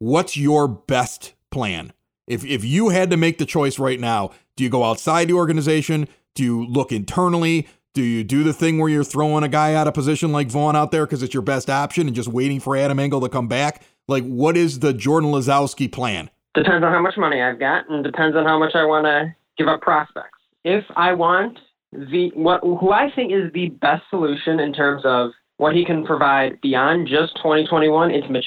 what's 0.02 0.36
your 0.36 0.66
best 0.66 1.32
plan? 1.52 1.92
If, 2.26 2.44
if 2.44 2.64
you 2.64 2.88
had 2.88 3.10
to 3.10 3.16
make 3.16 3.38
the 3.38 3.46
choice 3.46 3.78
right 3.78 4.00
now, 4.00 4.32
do 4.56 4.64
you 4.64 4.70
go 4.70 4.82
outside 4.82 5.28
the 5.28 5.34
organization? 5.34 6.08
Do 6.34 6.42
you 6.42 6.66
look 6.66 6.90
internally? 6.90 7.68
Do 7.94 8.02
you 8.02 8.24
do 8.24 8.42
the 8.42 8.52
thing 8.52 8.78
where 8.78 8.88
you're 8.88 9.04
throwing 9.04 9.44
a 9.44 9.48
guy 9.48 9.74
out 9.74 9.86
of 9.86 9.94
position 9.94 10.32
like 10.32 10.48
Vaughn 10.48 10.74
out 10.74 10.90
there 10.90 11.06
because 11.06 11.22
it's 11.22 11.34
your 11.34 11.42
best 11.42 11.70
option 11.70 12.08
and 12.08 12.16
just 12.16 12.28
waiting 12.28 12.58
for 12.58 12.76
Adam 12.76 12.98
Engel 12.98 13.20
to 13.20 13.28
come 13.28 13.46
back? 13.46 13.82
Like, 14.08 14.24
what 14.24 14.56
is 14.56 14.80
the 14.80 14.92
Jordan 14.92 15.30
Lazowski 15.30 15.90
plan? 15.90 16.30
Depends 16.54 16.84
on 16.84 16.92
how 16.92 17.00
much 17.00 17.16
money 17.16 17.40
I've 17.40 17.58
got 17.58 17.88
and 17.88 18.04
depends 18.04 18.36
on 18.36 18.44
how 18.44 18.58
much 18.58 18.74
I 18.74 18.84
want 18.84 19.06
to 19.06 19.34
give 19.56 19.68
up 19.68 19.80
prospects. 19.80 20.38
If 20.64 20.84
I 20.96 21.12
want 21.12 21.58
the 21.92 22.30
what 22.34 22.60
who 22.62 22.90
I 22.90 23.10
think 23.14 23.32
is 23.32 23.52
the 23.52 23.68
best 23.68 24.02
solution 24.10 24.60
in 24.60 24.72
terms 24.72 25.02
of 25.04 25.30
what 25.56 25.74
he 25.74 25.84
can 25.84 26.04
provide 26.04 26.60
beyond 26.60 27.08
just 27.08 27.36
2021, 27.36 28.10
it's 28.10 28.28
Mitch 28.28 28.46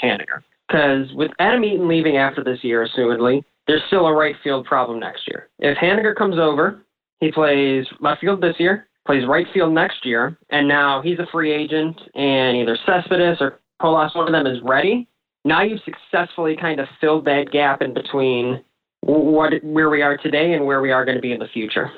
because 0.67 1.13
with 1.13 1.31
Adam 1.39 1.63
Eaton 1.63 1.87
leaving 1.87 2.17
after 2.17 2.43
this 2.43 2.63
year, 2.63 2.87
assumedly, 2.87 3.43
there's 3.67 3.83
still 3.87 4.07
a 4.07 4.13
right 4.13 4.35
field 4.43 4.65
problem 4.65 4.99
next 4.99 5.27
year. 5.27 5.49
If 5.59 5.77
Haniger 5.77 6.15
comes 6.15 6.37
over, 6.37 6.81
he 7.19 7.31
plays 7.31 7.85
left 7.99 8.21
field 8.21 8.41
this 8.41 8.55
year, 8.59 8.87
plays 9.05 9.25
right 9.27 9.47
field 9.53 9.73
next 9.73 10.05
year, 10.05 10.37
and 10.49 10.67
now 10.67 11.01
he's 11.01 11.19
a 11.19 11.27
free 11.31 11.51
agent, 11.51 11.99
and 12.15 12.57
either 12.57 12.77
Cespedes 12.85 13.41
or 13.41 13.59
Colas, 13.81 14.13
one 14.15 14.27
of 14.27 14.33
them 14.33 14.47
is 14.47 14.61
ready. 14.63 15.07
Now 15.45 15.62
you've 15.62 15.81
successfully 15.86 16.58
kind 16.60 16.79
of 16.79 16.88
filled 16.99 17.25
that 17.25 17.51
gap 17.51 17.81
in 17.81 17.93
between 17.93 18.63
what 19.01 19.53
where 19.63 19.89
we 19.89 20.01
are 20.01 20.17
today 20.17 20.53
and 20.53 20.65
where 20.65 20.81
we 20.81 20.91
are 20.91 21.05
going 21.05 21.15
to 21.15 21.21
be 21.21 21.31
in 21.31 21.39
the 21.39 21.47
future. 21.53 21.91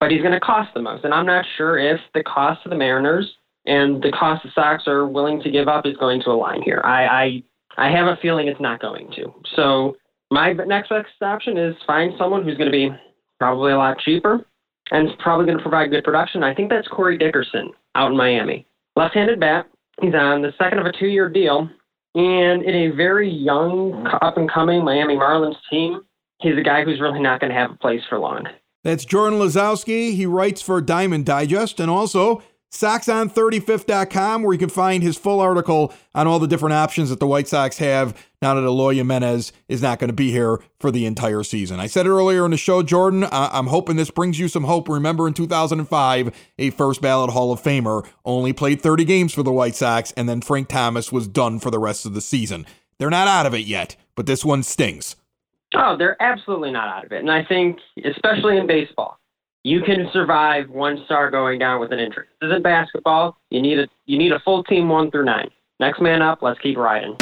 But 0.00 0.10
he's 0.10 0.22
going 0.22 0.32
to 0.32 0.40
cost 0.40 0.72
the 0.74 0.82
most, 0.82 1.04
and 1.04 1.12
I'm 1.12 1.26
not 1.26 1.44
sure 1.56 1.78
if 1.78 2.00
the 2.14 2.22
cost 2.22 2.60
of 2.64 2.70
the 2.70 2.76
Mariners 2.76 3.30
and 3.66 4.02
the 4.02 4.12
cost 4.12 4.42
the 4.44 4.50
Sox 4.54 4.84
are 4.86 5.06
willing 5.06 5.40
to 5.42 5.50
give 5.50 5.68
up 5.68 5.86
is 5.86 5.96
going 5.96 6.22
to 6.22 6.30
align 6.30 6.62
here. 6.62 6.80
I 6.84 7.42
I, 7.76 7.86
I 7.88 7.90
have 7.90 8.06
a 8.06 8.16
feeling 8.22 8.48
it's 8.48 8.60
not 8.60 8.80
going 8.80 9.10
to. 9.16 9.34
So 9.56 9.96
my 10.30 10.52
next 10.52 10.88
best 10.88 11.08
option 11.20 11.58
is 11.58 11.74
find 11.86 12.14
someone 12.16 12.44
who's 12.44 12.56
going 12.56 12.70
to 12.70 12.76
be 12.76 12.90
probably 13.38 13.72
a 13.72 13.76
lot 13.76 13.98
cheaper 13.98 14.46
and 14.90 15.08
is 15.08 15.14
probably 15.18 15.46
going 15.46 15.58
to 15.58 15.62
provide 15.62 15.90
good 15.90 16.04
production. 16.04 16.42
I 16.42 16.54
think 16.54 16.70
that's 16.70 16.88
Corey 16.88 17.18
Dickerson 17.18 17.70
out 17.94 18.10
in 18.10 18.16
Miami. 18.16 18.66
Left-handed 18.96 19.40
bat. 19.40 19.66
He's 20.00 20.14
on 20.14 20.42
the 20.42 20.52
second 20.58 20.78
of 20.78 20.86
a 20.86 20.92
two-year 20.92 21.28
deal, 21.28 21.68
and 22.14 22.62
in 22.62 22.74
a 22.74 22.88
very 22.94 23.30
young, 23.30 24.06
up-and-coming 24.20 24.84
Miami 24.84 25.16
Marlins 25.16 25.56
team, 25.70 26.02
he's 26.40 26.56
a 26.58 26.62
guy 26.62 26.84
who's 26.84 27.00
really 27.00 27.20
not 27.20 27.40
going 27.40 27.52
to 27.52 27.58
have 27.58 27.70
a 27.70 27.76
place 27.76 28.02
for 28.08 28.18
long. 28.18 28.46
That's 28.84 29.04
Jordan 29.04 29.38
Lazowski. 29.38 30.14
He 30.14 30.26
writes 30.26 30.60
for 30.60 30.80
Diamond 30.80 31.24
Digest 31.24 31.78
and 31.78 31.90
also 31.90 32.42
SoxOn35th.com, 32.72 34.42
where 34.42 34.52
you 34.54 34.58
can 34.58 34.70
find 34.70 35.02
his 35.02 35.18
full 35.18 35.40
article 35.40 35.92
on 36.14 36.26
all 36.26 36.38
the 36.38 36.46
different 36.46 36.72
options 36.72 37.10
that 37.10 37.20
the 37.20 37.26
White 37.26 37.46
Sox 37.46 37.76
have 37.78 38.16
now 38.40 38.54
that 38.54 38.62
Eloy 38.62 38.94
Jimenez 38.94 39.52
is 39.68 39.82
not 39.82 39.98
going 39.98 40.08
to 40.08 40.14
be 40.14 40.30
here 40.30 40.58
for 40.80 40.90
the 40.90 41.04
entire 41.04 41.42
season. 41.42 41.78
I 41.80 41.86
said 41.86 42.06
it 42.06 42.10
earlier 42.10 42.46
in 42.46 42.50
the 42.50 42.56
show, 42.56 42.82
Jordan. 42.82 43.26
I'm 43.30 43.66
hoping 43.66 43.96
this 43.96 44.10
brings 44.10 44.38
you 44.38 44.48
some 44.48 44.64
hope. 44.64 44.88
Remember, 44.88 45.28
in 45.28 45.34
2005, 45.34 46.34
a 46.58 46.70
first 46.70 47.02
ballot 47.02 47.30
Hall 47.30 47.52
of 47.52 47.62
Famer 47.62 48.06
only 48.24 48.54
played 48.54 48.80
30 48.80 49.04
games 49.04 49.34
for 49.34 49.42
the 49.42 49.52
White 49.52 49.76
Sox, 49.76 50.12
and 50.16 50.26
then 50.26 50.40
Frank 50.40 50.68
Thomas 50.68 51.12
was 51.12 51.28
done 51.28 51.60
for 51.60 51.70
the 51.70 51.78
rest 51.78 52.06
of 52.06 52.14
the 52.14 52.22
season. 52.22 52.66
They're 52.98 53.10
not 53.10 53.28
out 53.28 53.46
of 53.46 53.54
it 53.54 53.66
yet, 53.66 53.96
but 54.14 54.26
this 54.26 54.44
one 54.44 54.62
stings. 54.62 55.16
Oh, 55.74 55.96
they're 55.96 56.20
absolutely 56.22 56.70
not 56.70 56.88
out 56.88 57.04
of 57.04 57.12
it. 57.12 57.20
And 57.20 57.30
I 57.30 57.44
think, 57.44 57.78
especially 58.04 58.56
in 58.56 58.66
baseball, 58.66 59.18
you 59.64 59.80
can 59.80 60.08
survive 60.12 60.68
one 60.70 61.02
star 61.04 61.30
going 61.30 61.58
down 61.58 61.80
with 61.80 61.92
an 61.92 62.00
injury. 62.00 62.26
This 62.40 62.48
isn't 62.48 62.62
basketball. 62.62 63.36
You 63.50 63.62
need 63.62 63.78
a 63.78 63.88
you 64.06 64.18
need 64.18 64.32
a 64.32 64.40
full 64.40 64.64
team 64.64 64.88
one 64.88 65.10
through 65.10 65.24
nine. 65.24 65.50
Next 65.78 66.00
man 66.00 66.22
up. 66.22 66.42
Let's 66.42 66.58
keep 66.60 66.76
riding. 66.76 67.16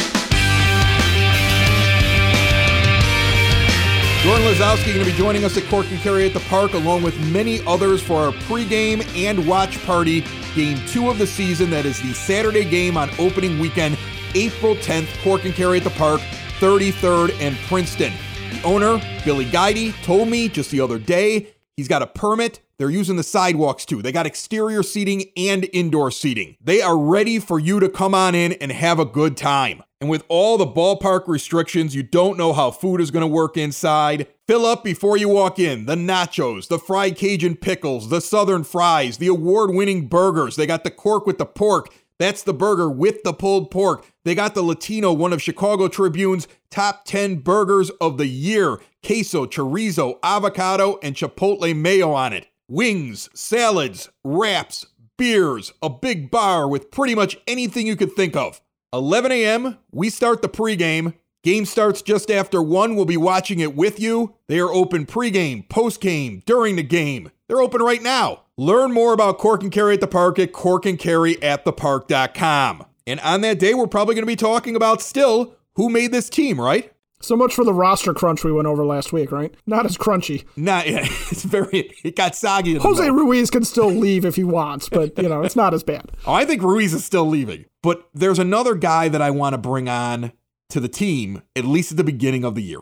Jordan 4.22 4.46
Lazowski 4.46 4.92
going 4.94 5.04
to 5.06 5.10
be 5.10 5.16
joining 5.16 5.44
us 5.44 5.56
at 5.56 5.64
Cork 5.64 5.86
and 5.90 5.98
Kerry 6.00 6.26
at 6.26 6.34
the 6.34 6.40
Park, 6.40 6.74
along 6.74 7.02
with 7.02 7.18
many 7.30 7.64
others 7.66 8.02
for 8.02 8.16
our 8.16 8.32
pregame 8.32 9.02
and 9.16 9.46
watch 9.48 9.82
party, 9.86 10.22
game 10.54 10.78
two 10.86 11.08
of 11.08 11.16
the 11.16 11.26
season. 11.26 11.70
That 11.70 11.86
is 11.86 12.02
the 12.02 12.12
Saturday 12.12 12.68
game 12.68 12.98
on 12.98 13.08
opening 13.18 13.58
weekend, 13.58 13.96
April 14.34 14.76
10th, 14.76 15.08
Cork 15.22 15.46
and 15.46 15.54
Kerry 15.54 15.78
at 15.78 15.84
the 15.84 15.90
Park, 15.90 16.20
33rd 16.58 17.32
and 17.40 17.56
Princeton. 17.60 18.12
The 18.50 18.62
owner, 18.62 19.00
Billy 19.24 19.46
Guidy, 19.46 19.92
told 20.02 20.28
me 20.28 20.50
just 20.50 20.70
the 20.70 20.82
other 20.82 20.98
day 20.98 21.54
He's 21.80 21.88
got 21.88 22.02
a 22.02 22.06
permit. 22.06 22.60
They're 22.76 22.90
using 22.90 23.16
the 23.16 23.22
sidewalks 23.22 23.86
too. 23.86 24.02
They 24.02 24.12
got 24.12 24.26
exterior 24.26 24.82
seating 24.82 25.30
and 25.34 25.66
indoor 25.72 26.10
seating. 26.10 26.58
They 26.60 26.82
are 26.82 26.98
ready 26.98 27.38
for 27.38 27.58
you 27.58 27.80
to 27.80 27.88
come 27.88 28.14
on 28.14 28.34
in 28.34 28.52
and 28.52 28.70
have 28.70 28.98
a 28.98 29.06
good 29.06 29.34
time. 29.34 29.82
And 29.98 30.10
with 30.10 30.22
all 30.28 30.58
the 30.58 30.66
ballpark 30.66 31.26
restrictions, 31.26 31.94
you 31.94 32.02
don't 32.02 32.36
know 32.36 32.52
how 32.52 32.70
food 32.70 33.00
is 33.00 33.10
going 33.10 33.22
to 33.22 33.26
work 33.26 33.56
inside. 33.56 34.26
Fill 34.46 34.66
up 34.66 34.84
before 34.84 35.16
you 35.16 35.30
walk 35.30 35.58
in. 35.58 35.86
The 35.86 35.94
nachos, 35.94 36.68
the 36.68 36.78
fried 36.78 37.16
Cajun 37.16 37.56
pickles, 37.56 38.10
the 38.10 38.20
southern 38.20 38.62
fries, 38.64 39.16
the 39.16 39.28
award 39.28 39.70
winning 39.70 40.06
burgers. 40.06 40.56
They 40.56 40.66
got 40.66 40.84
the 40.84 40.90
cork 40.90 41.26
with 41.26 41.38
the 41.38 41.46
pork. 41.46 41.94
That's 42.18 42.42
the 42.42 42.52
burger 42.52 42.90
with 42.90 43.22
the 43.22 43.32
pulled 43.32 43.70
pork. 43.70 44.06
They 44.26 44.34
got 44.34 44.54
the 44.54 44.60
Latino, 44.60 45.10
one 45.10 45.32
of 45.32 45.40
Chicago 45.40 45.88
Tribune's 45.88 46.46
top 46.70 47.06
10 47.06 47.36
burgers 47.36 47.88
of 48.02 48.18
the 48.18 48.26
year. 48.26 48.78
Queso, 49.04 49.46
chorizo, 49.46 50.18
avocado, 50.22 50.98
and 51.02 51.14
chipotle 51.14 51.76
mayo 51.76 52.12
on 52.12 52.32
it. 52.32 52.46
Wings, 52.68 53.28
salads, 53.34 54.08
wraps, 54.22 54.86
beers, 55.16 55.72
a 55.82 55.90
big 55.90 56.30
bar 56.30 56.68
with 56.68 56.90
pretty 56.90 57.14
much 57.14 57.38
anything 57.46 57.86
you 57.86 57.96
could 57.96 58.12
think 58.12 58.36
of. 58.36 58.60
11 58.92 59.32
a.m., 59.32 59.78
we 59.90 60.10
start 60.10 60.42
the 60.42 60.48
pregame. 60.48 61.14
Game 61.42 61.64
starts 61.64 62.02
just 62.02 62.30
after 62.30 62.62
1. 62.62 62.96
We'll 62.96 63.06
be 63.06 63.16
watching 63.16 63.60
it 63.60 63.74
with 63.74 63.98
you. 63.98 64.34
They 64.48 64.60
are 64.60 64.72
open 64.72 65.06
pregame, 65.06 65.66
postgame, 65.68 66.44
during 66.44 66.76
the 66.76 66.82
game. 66.82 67.30
They're 67.48 67.62
open 67.62 67.80
right 67.82 68.02
now. 68.02 68.42
Learn 68.56 68.92
more 68.92 69.14
about 69.14 69.38
Cork 69.38 69.62
and 69.62 69.72
Kerry 69.72 69.94
at 69.94 70.00
the 70.00 70.06
Park 70.06 70.38
at 70.38 70.52
corkandkerryatthepark.com. 70.52 72.84
And 73.06 73.20
on 73.20 73.40
that 73.40 73.58
day, 73.58 73.72
we're 73.74 73.86
probably 73.86 74.14
going 74.14 74.22
to 74.22 74.26
be 74.26 74.36
talking 74.36 74.76
about 74.76 75.00
still 75.00 75.54
who 75.76 75.88
made 75.88 76.12
this 76.12 76.28
team, 76.28 76.60
right? 76.60 76.92
So 77.22 77.36
much 77.36 77.54
for 77.54 77.64
the 77.64 77.74
roster 77.74 78.14
crunch 78.14 78.44
we 78.44 78.52
went 78.52 78.66
over 78.66 78.84
last 78.84 79.12
week, 79.12 79.30
right? 79.30 79.54
Not 79.66 79.84
as 79.84 79.98
crunchy. 79.98 80.44
Not 80.56 80.88
yet. 80.88 81.08
It's 81.30 81.44
very. 81.44 81.92
It 82.02 82.16
got 82.16 82.34
soggy. 82.34 82.74
Jose 82.74 83.08
Ruiz 83.10 83.50
can 83.50 83.64
still 83.64 83.90
leave 83.90 84.24
if 84.24 84.36
he 84.36 84.42
wants, 84.44 84.88
but 84.88 85.16
you 85.16 85.28
know 85.28 85.42
it's 85.42 85.54
not 85.56 85.72
as 85.74 85.82
bad. 85.84 86.10
Oh, 86.26 86.32
I 86.32 86.44
think 86.44 86.62
Ruiz 86.62 86.92
is 86.92 87.04
still 87.04 87.26
leaving. 87.26 87.66
But 87.82 88.08
there's 88.12 88.38
another 88.38 88.74
guy 88.74 89.08
that 89.08 89.22
I 89.22 89.30
want 89.30 89.54
to 89.54 89.58
bring 89.58 89.88
on 89.88 90.32
to 90.70 90.80
the 90.80 90.88
team 90.88 91.42
at 91.56 91.64
least 91.64 91.92
at 91.92 91.96
the 91.96 92.04
beginning 92.04 92.44
of 92.44 92.54
the 92.54 92.62
year, 92.62 92.80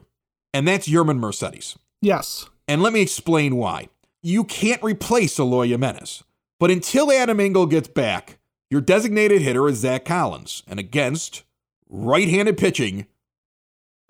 and 0.55 0.67
that's 0.67 0.89
Yermin 0.89 1.19
Mercedes. 1.19 1.77
Yes. 2.01 2.49
And 2.67 2.83
let 2.83 2.93
me 2.93 3.01
explain 3.03 3.57
why. 3.57 3.89
You 4.23 4.45
can't 4.45 4.83
replace 4.83 5.39
Eloy 5.39 5.69
Jimenez, 5.69 6.23
but 6.59 6.71
until 6.71 7.13
Adam 7.13 7.41
Engel 7.41 7.67
gets 7.67 7.89
back, 7.89 8.39
your 8.71 8.81
designated 8.81 9.43
hitter 9.43 9.69
is 9.69 9.79
Zack 9.79 10.05
Collins, 10.05 10.63
and 10.67 10.79
against 10.81 11.45
right-handed 11.89 12.57
pitching 12.59 13.07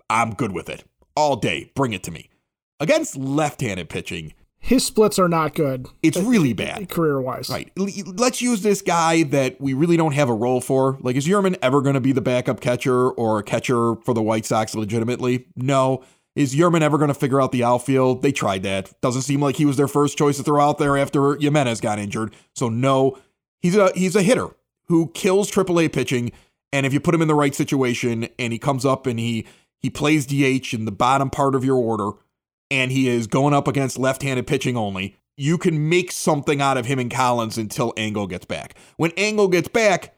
I'm 0.09 0.33
good 0.33 0.51
with 0.51 0.69
it. 0.69 0.83
All 1.15 1.35
day. 1.35 1.71
Bring 1.75 1.93
it 1.93 2.03
to 2.03 2.11
me. 2.11 2.29
Against 2.79 3.17
left 3.17 3.61
handed 3.61 3.89
pitching, 3.89 4.33
his 4.59 4.85
splits 4.85 5.17
are 5.17 5.29
not 5.29 5.55
good. 5.55 5.87
It's 6.03 6.17
uh, 6.17 6.23
really 6.23 6.53
bad. 6.53 6.89
Career 6.89 7.19
wise. 7.21 7.49
Right. 7.49 7.71
Let's 7.77 8.41
use 8.41 8.61
this 8.61 8.81
guy 8.81 9.23
that 9.23 9.59
we 9.59 9.73
really 9.73 9.97
don't 9.97 10.13
have 10.13 10.29
a 10.29 10.33
role 10.33 10.61
for. 10.61 10.97
Like, 11.01 11.15
is 11.15 11.27
Yermin 11.27 11.57
ever 11.61 11.81
going 11.81 11.95
to 11.95 12.01
be 12.01 12.11
the 12.11 12.21
backup 12.21 12.59
catcher 12.59 13.09
or 13.09 13.39
a 13.39 13.43
catcher 13.43 13.95
for 14.03 14.13
the 14.13 14.21
White 14.21 14.45
Sox 14.45 14.75
legitimately? 14.75 15.47
No. 15.55 16.03
Is 16.35 16.55
Yermin 16.55 16.81
ever 16.81 16.97
going 16.97 17.09
to 17.09 17.13
figure 17.13 17.41
out 17.41 17.51
the 17.51 17.63
outfield? 17.63 18.21
They 18.21 18.31
tried 18.31 18.63
that. 18.63 18.93
Doesn't 19.01 19.23
seem 19.23 19.41
like 19.41 19.55
he 19.55 19.65
was 19.65 19.77
their 19.77 19.87
first 19.87 20.17
choice 20.17 20.37
to 20.37 20.43
throw 20.43 20.61
out 20.61 20.77
there 20.77 20.97
after 20.97 21.35
Jimenez 21.35 21.81
got 21.81 21.99
injured. 21.99 22.33
So 22.55 22.69
no, 22.69 23.17
he's 23.61 23.75
a 23.75 23.91
he's 23.95 24.15
a 24.15 24.21
hitter 24.21 24.47
who 24.87 25.07
kills 25.13 25.49
AAA 25.49 25.91
pitching. 25.91 26.31
And 26.71 26.85
if 26.85 26.93
you 26.93 26.99
put 26.99 27.15
him 27.15 27.21
in 27.21 27.27
the 27.27 27.35
right 27.35 27.55
situation 27.55 28.29
and 28.37 28.53
he 28.53 28.59
comes 28.59 28.85
up 28.85 29.07
and 29.07 29.19
he 29.19 29.47
he 29.79 29.89
plays 29.89 30.25
DH 30.25 30.73
in 30.73 30.85
the 30.85 30.91
bottom 30.91 31.29
part 31.29 31.55
of 31.55 31.63
your 31.63 31.77
order, 31.77 32.11
and 32.69 32.91
he 32.91 33.07
is 33.07 33.27
going 33.27 33.53
up 33.53 33.67
against 33.67 33.97
left 33.97 34.23
handed 34.23 34.47
pitching 34.47 34.77
only. 34.77 35.15
You 35.37 35.57
can 35.57 35.89
make 35.89 36.11
something 36.11 36.61
out 36.61 36.77
of 36.77 36.85
him 36.85 36.99
and 36.99 37.09
Collins 37.09 37.57
until 37.57 37.93
Engel 37.95 38.27
gets 38.27 38.45
back. 38.45 38.75
When 38.97 39.11
Engel 39.11 39.47
gets 39.47 39.69
back, 39.69 40.15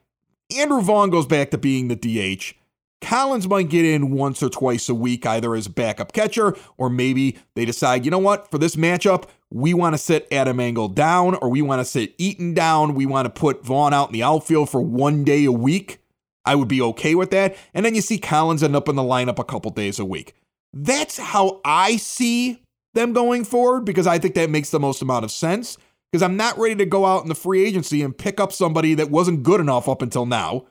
Andrew 0.58 0.82
Vaughn 0.82 1.12
goes 1.12 1.28
back 1.28 1.52
to 1.52 1.58
being 1.58 1.88
the 1.88 1.95
DH. 1.95 2.56
Collins 3.02 3.47
might 3.47 3.69
get 3.69 3.84
in 3.84 4.12
once 4.12 4.43
or 4.43 4.50
twice 4.50 4.88
a 4.88 4.95
week, 4.95 5.26
either 5.26 5.56
as 5.56 5.67
backup 5.67 6.13
catcher, 6.13 6.56
or 6.78 6.89
maybe 6.89 7.38
they 7.56 7.65
decide, 7.65 8.06
you 8.06 8.12
know 8.12 8.19
what, 8.19 8.50
for 8.52 8.58
this 8.58 8.76
matchup, 8.76 9.26
we 9.50 9.74
want 9.74 9.93
to 9.93 9.97
sit 9.97 10.28
Adam 10.32 10.60
Engel 10.60 10.88
down, 10.88 11.36
or 11.36 11.50
we 11.50 11.62
want 11.62 11.80
to 11.80 11.86
sit 11.86 12.13
Eaton 12.17 12.54
down. 12.54 12.93
We 12.93 13.06
want 13.06 13.26
to 13.26 13.30
put 13.30 13.65
Vaughn 13.65 13.93
out 13.93 14.10
in 14.10 14.13
the 14.13 14.24
outfield 14.24 14.69
for 14.69 14.82
one 14.82 15.24
day 15.24 15.45
a 15.45 15.52
week. 15.52 16.01
I 16.46 16.56
would 16.56 16.68
be 16.68 16.82
okay 16.82 17.16
with 17.16 17.32
that. 17.32 17.56
And 17.74 17.86
then 17.86 17.96
you 17.96 18.02
see 18.02 18.18
Collins 18.18 18.64
end 18.64 18.76
up 18.76 18.90
in 18.90 18.96
the 18.96 19.04
lineup 19.04 19.40
a 19.40 19.44
couple 19.44 19.72
days 19.72 20.00
a 20.00 20.06
week. 20.06 20.34
That's 20.74 21.18
how 21.18 21.62
I 21.64 21.98
see 21.98 22.62
them 22.94 23.14
going 23.14 23.44
forward 23.44 23.86
because 23.86 24.08
I 24.08 24.20
think 24.20 24.36
that 24.36 24.50
makes 24.50 24.70
the 24.70 24.80
most 24.80 25.02
amount 25.02 25.26
of 25.26 25.32
sense. 25.32 25.78
Because 26.12 26.24
I'm 26.24 26.36
not 26.36 26.58
ready 26.58 26.76
to 26.76 26.86
go 26.86 27.06
out 27.06 27.24
in 27.24 27.30
the 27.30 27.36
free 27.36 27.64
agency 27.64 28.02
and 28.02 28.18
pick 28.18 28.40
up 28.40 28.52
somebody 28.52 28.94
that 28.96 29.10
wasn't 29.10 29.44
good 29.44 29.62
enough 29.62 29.88
up 29.88 30.02
until 30.02 30.26
now. 30.26 30.66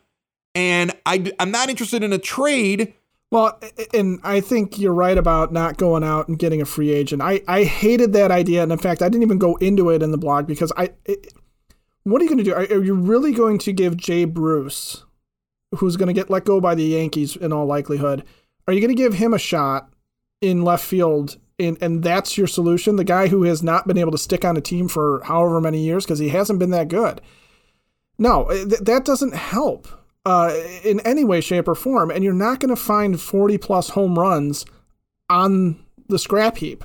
And 0.54 0.92
I, 1.06 1.32
I'm 1.38 1.50
not 1.50 1.70
interested 1.70 2.02
in 2.02 2.12
a 2.12 2.18
trade. 2.18 2.92
Well, 3.30 3.58
and 3.94 4.18
I 4.22 4.40
think 4.40 4.78
you're 4.78 4.92
right 4.92 5.16
about 5.16 5.52
not 5.52 5.78
going 5.78 6.04
out 6.04 6.28
and 6.28 6.38
getting 6.38 6.60
a 6.60 6.66
free 6.66 6.90
agent. 6.90 7.22
I, 7.22 7.40
I 7.48 7.64
hated 7.64 8.12
that 8.14 8.30
idea. 8.30 8.62
And 8.62 8.72
in 8.72 8.78
fact, 8.78 9.00
I 9.00 9.08
didn't 9.08 9.22
even 9.22 9.38
go 9.38 9.54
into 9.56 9.88
it 9.88 10.02
in 10.02 10.10
the 10.10 10.18
blog 10.18 10.46
because 10.46 10.72
I. 10.76 10.90
It, 11.06 11.32
what 12.02 12.20
are 12.20 12.24
you 12.24 12.30
going 12.30 12.38
to 12.38 12.44
do? 12.44 12.54
Are, 12.54 12.62
are 12.62 12.84
you 12.84 12.94
really 12.94 13.32
going 13.32 13.58
to 13.58 13.72
give 13.72 13.96
Jay 13.96 14.24
Bruce 14.24 15.04
who's 15.76 15.96
going 15.96 16.08
to 16.08 16.12
get 16.12 16.30
let 16.30 16.44
go 16.44 16.60
by 16.60 16.74
the 16.74 16.84
Yankees 16.84 17.36
in 17.36 17.52
all 17.52 17.66
likelihood. 17.66 18.24
Are 18.66 18.72
you 18.72 18.80
going 18.80 18.94
to 18.94 19.02
give 19.02 19.14
him 19.14 19.32
a 19.34 19.38
shot 19.38 19.92
in 20.40 20.62
left 20.62 20.84
field? 20.84 21.38
And, 21.58 21.76
and 21.82 22.02
that's 22.02 22.38
your 22.38 22.46
solution? 22.46 22.96
The 22.96 23.04
guy 23.04 23.28
who 23.28 23.42
has 23.44 23.62
not 23.62 23.86
been 23.86 23.98
able 23.98 24.12
to 24.12 24.18
stick 24.18 24.44
on 24.44 24.56
a 24.56 24.60
team 24.60 24.88
for 24.88 25.20
however 25.24 25.60
many 25.60 25.82
years 25.82 26.04
because 26.04 26.18
he 26.18 26.30
hasn't 26.30 26.58
been 26.58 26.70
that 26.70 26.88
good. 26.88 27.20
No, 28.18 28.46
th- 28.48 28.80
that 28.80 29.04
doesn't 29.04 29.34
help. 29.34 29.86
uh, 30.26 30.52
in 30.84 31.00
any 31.00 31.24
way, 31.24 31.40
shape, 31.40 31.66
or 31.66 31.74
form, 31.74 32.10
and 32.10 32.22
you're 32.22 32.32
not 32.34 32.60
going 32.60 32.68
to 32.68 32.76
find 32.76 33.18
40 33.20 33.56
plus 33.58 33.90
home 33.90 34.18
runs 34.18 34.66
on 35.30 35.82
the 36.08 36.18
scrap 36.18 36.58
heap. 36.58 36.84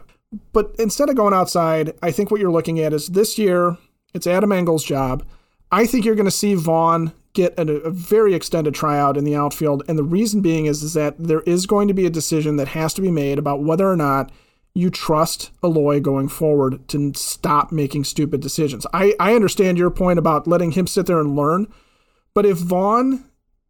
But 0.53 0.73
instead 0.79 1.09
of 1.09 1.15
going 1.15 1.33
outside, 1.33 1.93
I 2.01 2.11
think 2.11 2.31
what 2.31 2.39
you're 2.39 2.51
looking 2.51 2.79
at 2.79 2.93
is 2.93 3.07
this 3.07 3.37
year, 3.37 3.77
it's 4.13 4.27
Adam 4.27 4.51
Engel's 4.53 4.83
job. 4.85 5.25
I 5.71 5.85
think 5.85 6.05
you're 6.05 6.15
going 6.15 6.25
to 6.25 6.31
see 6.31 6.53
Vaughn 6.53 7.11
get 7.35 7.57
a, 7.59 7.71
a, 7.71 7.91
very 7.91 8.33
extended 8.33 8.73
tryout 8.73 9.17
in 9.17 9.23
the 9.23 9.35
outfield. 9.35 9.83
And 9.87 9.97
the 9.97 10.03
reason 10.03 10.41
being 10.41 10.65
is, 10.65 10.81
is 10.81 10.93
that 10.93 11.15
there 11.19 11.41
is 11.41 11.67
going 11.67 11.87
to 11.87 11.93
be 11.93 12.05
a 12.05 12.09
decision 12.09 12.55
that 12.55 12.69
has 12.69 12.93
to 12.95 13.01
be 13.01 13.11
made 13.11 13.37
about 13.37 13.61
whether 13.63 13.89
or 13.89 13.95
not 13.95 14.31
you 14.73 14.89
trust 14.89 15.51
Eloy 15.63 15.99
going 15.99 16.27
forward 16.27 16.87
to 16.89 17.13
stop 17.15 17.71
making 17.71 18.03
stupid 18.03 18.41
decisions. 18.41 18.87
I, 18.93 19.13
I 19.19 19.35
understand 19.35 19.77
your 19.77 19.91
point 19.91 20.19
about 20.19 20.47
letting 20.47 20.71
him 20.71 20.87
sit 20.87 21.05
there 21.05 21.19
and 21.19 21.35
learn, 21.35 21.67
but 22.33 22.45
if 22.45 22.57
Vaughn 22.57 23.23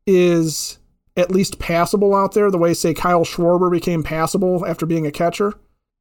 is 0.08 0.80
at 1.18 1.32
least 1.32 1.60
passable 1.60 2.16
out 2.16 2.34
there, 2.34 2.50
the 2.50 2.58
way, 2.58 2.74
say, 2.74 2.94
Kyle 2.94 3.24
Schwarber 3.24 3.72
became 3.72 4.04
passable 4.04 4.66
after 4.66 4.86
being 4.86 5.06
a 5.06 5.12
catcher, 5.12 5.54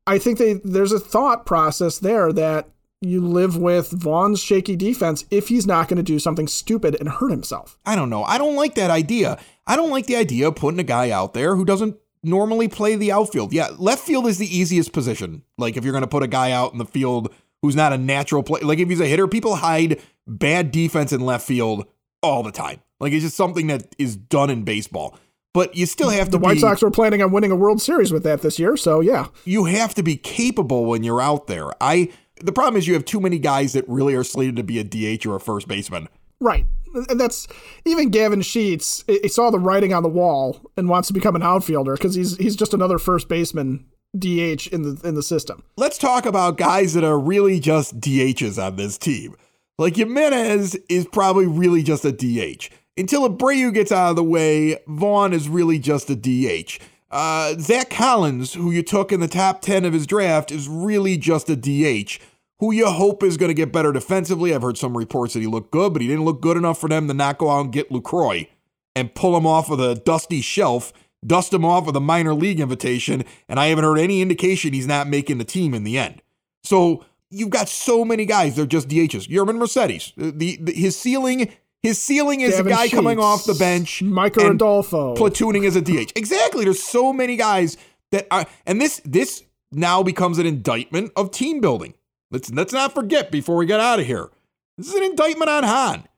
I 0.06 0.18
think 0.18 0.38
they, 0.38 0.54
there's 0.54 0.92
a 0.92 0.98
thought 0.98 1.46
process 1.46 1.98
there 1.98 2.32
that 2.32 2.68
you 3.04 3.26
live 3.26 3.56
with 3.56 3.90
Vaughn's 3.90 4.40
shaky 4.40 4.76
defense 4.76 5.24
if 5.30 5.48
he's 5.48 5.66
not 5.66 5.88
going 5.88 5.96
to 5.96 6.02
do 6.02 6.18
something 6.18 6.48
stupid 6.48 6.96
and 6.98 7.08
hurt 7.08 7.30
himself. 7.30 7.78
I 7.84 7.96
don't 7.96 8.10
know. 8.10 8.24
I 8.24 8.38
don't 8.38 8.56
like 8.56 8.74
that 8.74 8.90
idea. 8.90 9.38
I 9.66 9.76
don't 9.76 9.90
like 9.90 10.06
the 10.06 10.16
idea 10.16 10.48
of 10.48 10.56
putting 10.56 10.80
a 10.80 10.84
guy 10.84 11.10
out 11.10 11.34
there 11.34 11.56
who 11.56 11.64
doesn't 11.64 11.96
normally 12.22 12.68
play 12.68 12.96
the 12.96 13.12
outfield. 13.12 13.52
Yeah, 13.52 13.68
left 13.78 14.04
field 14.04 14.26
is 14.26 14.38
the 14.38 14.56
easiest 14.56 14.92
position. 14.92 15.42
Like 15.58 15.76
if 15.76 15.84
you're 15.84 15.92
going 15.92 16.02
to 16.02 16.08
put 16.08 16.22
a 16.22 16.28
guy 16.28 16.52
out 16.52 16.72
in 16.72 16.78
the 16.78 16.84
field 16.84 17.32
who's 17.62 17.76
not 17.76 17.92
a 17.92 17.98
natural 17.98 18.42
play, 18.42 18.60
like 18.60 18.78
if 18.78 18.88
he's 18.88 19.00
a 19.00 19.06
hitter, 19.06 19.28
people 19.28 19.56
hide 19.56 20.00
bad 20.26 20.70
defense 20.70 21.12
in 21.12 21.20
left 21.20 21.46
field 21.46 21.86
all 22.22 22.42
the 22.42 22.52
time. 22.52 22.80
Like 23.00 23.12
it's 23.12 23.24
just 23.24 23.36
something 23.36 23.66
that 23.68 23.94
is 23.98 24.16
done 24.16 24.50
in 24.50 24.64
baseball. 24.64 25.18
But 25.52 25.76
you 25.76 25.86
still 25.86 26.10
have 26.10 26.26
to. 26.26 26.32
The 26.32 26.38
White 26.38 26.54
be, 26.54 26.60
Sox 26.60 26.82
were 26.82 26.90
planning 26.90 27.22
on 27.22 27.30
winning 27.30 27.52
a 27.52 27.56
World 27.56 27.80
Series 27.80 28.12
with 28.12 28.24
that 28.24 28.42
this 28.42 28.58
year, 28.58 28.76
so 28.76 29.00
yeah. 29.00 29.28
You 29.44 29.66
have 29.66 29.94
to 29.94 30.02
be 30.02 30.16
capable 30.16 30.84
when 30.84 31.04
you're 31.04 31.20
out 31.20 31.46
there. 31.46 31.70
I. 31.80 32.10
The 32.40 32.52
problem 32.52 32.76
is 32.76 32.86
you 32.86 32.94
have 32.94 33.04
too 33.04 33.20
many 33.20 33.38
guys 33.38 33.72
that 33.74 33.88
really 33.88 34.14
are 34.14 34.24
slated 34.24 34.56
to 34.56 34.62
be 34.62 34.78
a 34.78 34.84
DH 34.84 35.26
or 35.26 35.36
a 35.36 35.40
first 35.40 35.68
baseman. 35.68 36.08
Right 36.40 36.66
and 36.94 37.20
that's 37.20 37.46
even 37.84 38.10
Gavin 38.10 38.42
Sheets. 38.42 39.04
He 39.06 39.28
saw 39.28 39.50
the 39.50 39.58
writing 39.58 39.92
on 39.92 40.02
the 40.02 40.08
wall 40.08 40.60
and 40.76 40.88
wants 40.88 41.08
to 41.08 41.14
become 41.14 41.36
an 41.36 41.42
outfielder 41.42 41.94
because 41.94 42.14
he's 42.14 42.36
he's 42.36 42.56
just 42.56 42.74
another 42.74 42.98
first 42.98 43.28
baseman 43.28 43.86
DH 44.16 44.68
in 44.72 44.82
the 44.82 45.00
in 45.04 45.14
the 45.14 45.22
system. 45.22 45.62
Let's 45.76 45.98
talk 45.98 46.26
about 46.26 46.56
guys 46.56 46.94
that 46.94 47.04
are 47.04 47.18
really 47.18 47.60
just 47.60 48.00
DHs 48.00 48.64
on 48.64 48.76
this 48.76 48.98
team. 48.98 49.34
Like 49.78 49.96
Jimenez 49.96 50.76
is 50.88 51.06
probably 51.06 51.46
really 51.46 51.82
just 51.82 52.04
a 52.04 52.12
DH. 52.12 52.70
Until 52.96 53.28
Abreu 53.28 53.74
gets 53.74 53.90
out 53.90 54.10
of 54.10 54.16
the 54.16 54.22
way, 54.22 54.78
Vaughn 54.86 55.32
is 55.32 55.48
really 55.48 55.80
just 55.80 56.08
a 56.10 56.14
DH. 56.14 56.78
Uh, 57.14 57.54
Zack 57.60 57.90
Collins, 57.90 58.54
who 58.54 58.72
you 58.72 58.82
took 58.82 59.12
in 59.12 59.20
the 59.20 59.28
top 59.28 59.62
10 59.62 59.84
of 59.84 59.92
his 59.92 60.04
draft, 60.04 60.50
is 60.50 60.68
really 60.68 61.16
just 61.16 61.48
a 61.48 61.54
DH 61.54 62.18
who 62.58 62.72
you 62.72 62.86
hope 62.86 63.22
is 63.22 63.36
going 63.36 63.50
to 63.50 63.54
get 63.54 63.72
better 63.72 63.92
defensively. 63.92 64.52
I've 64.52 64.62
heard 64.62 64.76
some 64.76 64.98
reports 64.98 65.34
that 65.34 65.40
he 65.40 65.46
looked 65.46 65.70
good, 65.70 65.92
but 65.92 66.02
he 66.02 66.08
didn't 66.08 66.24
look 66.24 66.40
good 66.40 66.56
enough 66.56 66.80
for 66.80 66.88
them 66.88 67.06
to 67.06 67.14
not 67.14 67.38
go 67.38 67.50
out 67.50 67.60
and 67.60 67.72
get 67.72 67.90
Lucroy 67.90 68.48
and 68.96 69.14
pull 69.14 69.36
him 69.36 69.46
off 69.46 69.70
of 69.70 69.78
the 69.78 69.94
dusty 69.94 70.40
shelf, 70.40 70.92
dust 71.24 71.52
him 71.52 71.64
off 71.64 71.86
with 71.86 71.94
a 71.94 72.00
minor 72.00 72.34
league 72.34 72.58
invitation, 72.58 73.22
and 73.48 73.60
I 73.60 73.66
haven't 73.66 73.84
heard 73.84 74.00
any 74.00 74.20
indication 74.20 74.72
he's 74.72 74.88
not 74.88 75.06
making 75.06 75.38
the 75.38 75.44
team 75.44 75.72
in 75.72 75.84
the 75.84 75.96
end. 75.96 76.20
So 76.64 77.04
you've 77.30 77.50
got 77.50 77.68
so 77.68 78.04
many 78.04 78.26
guys, 78.26 78.56
they're 78.56 78.66
just 78.66 78.88
DHs. 78.88 79.28
Yermin 79.28 79.58
Mercedes, 79.58 80.12
the, 80.16 80.56
the 80.56 80.72
his 80.72 80.96
ceiling 80.96 81.52
his 81.84 82.00
ceiling 82.00 82.40
is 82.40 82.56
Gavin 82.56 82.72
a 82.72 82.74
guy 82.74 82.82
Sheets, 82.84 82.94
coming 82.94 83.18
off 83.18 83.44
the 83.44 83.54
bench, 83.54 84.02
Micker 84.02 84.54
Adolfo, 84.54 85.14
platooning 85.14 85.66
as 85.66 85.76
a 85.76 85.82
DH. 85.82 86.12
Exactly. 86.16 86.64
There's 86.64 86.82
so 86.82 87.12
many 87.12 87.36
guys 87.36 87.76
that 88.10 88.26
are, 88.30 88.46
and 88.64 88.80
this 88.80 89.02
this 89.04 89.44
now 89.70 90.02
becomes 90.02 90.38
an 90.38 90.46
indictment 90.46 91.12
of 91.14 91.30
team 91.30 91.60
building. 91.60 91.92
Let's 92.30 92.50
let's 92.50 92.72
not 92.72 92.94
forget 92.94 93.30
before 93.30 93.56
we 93.56 93.66
get 93.66 93.80
out 93.80 94.00
of 94.00 94.06
here. 94.06 94.30
This 94.78 94.88
is 94.88 94.94
an 94.94 95.02
indictment 95.02 95.50
on 95.50 95.62
Hahn. 95.62 96.08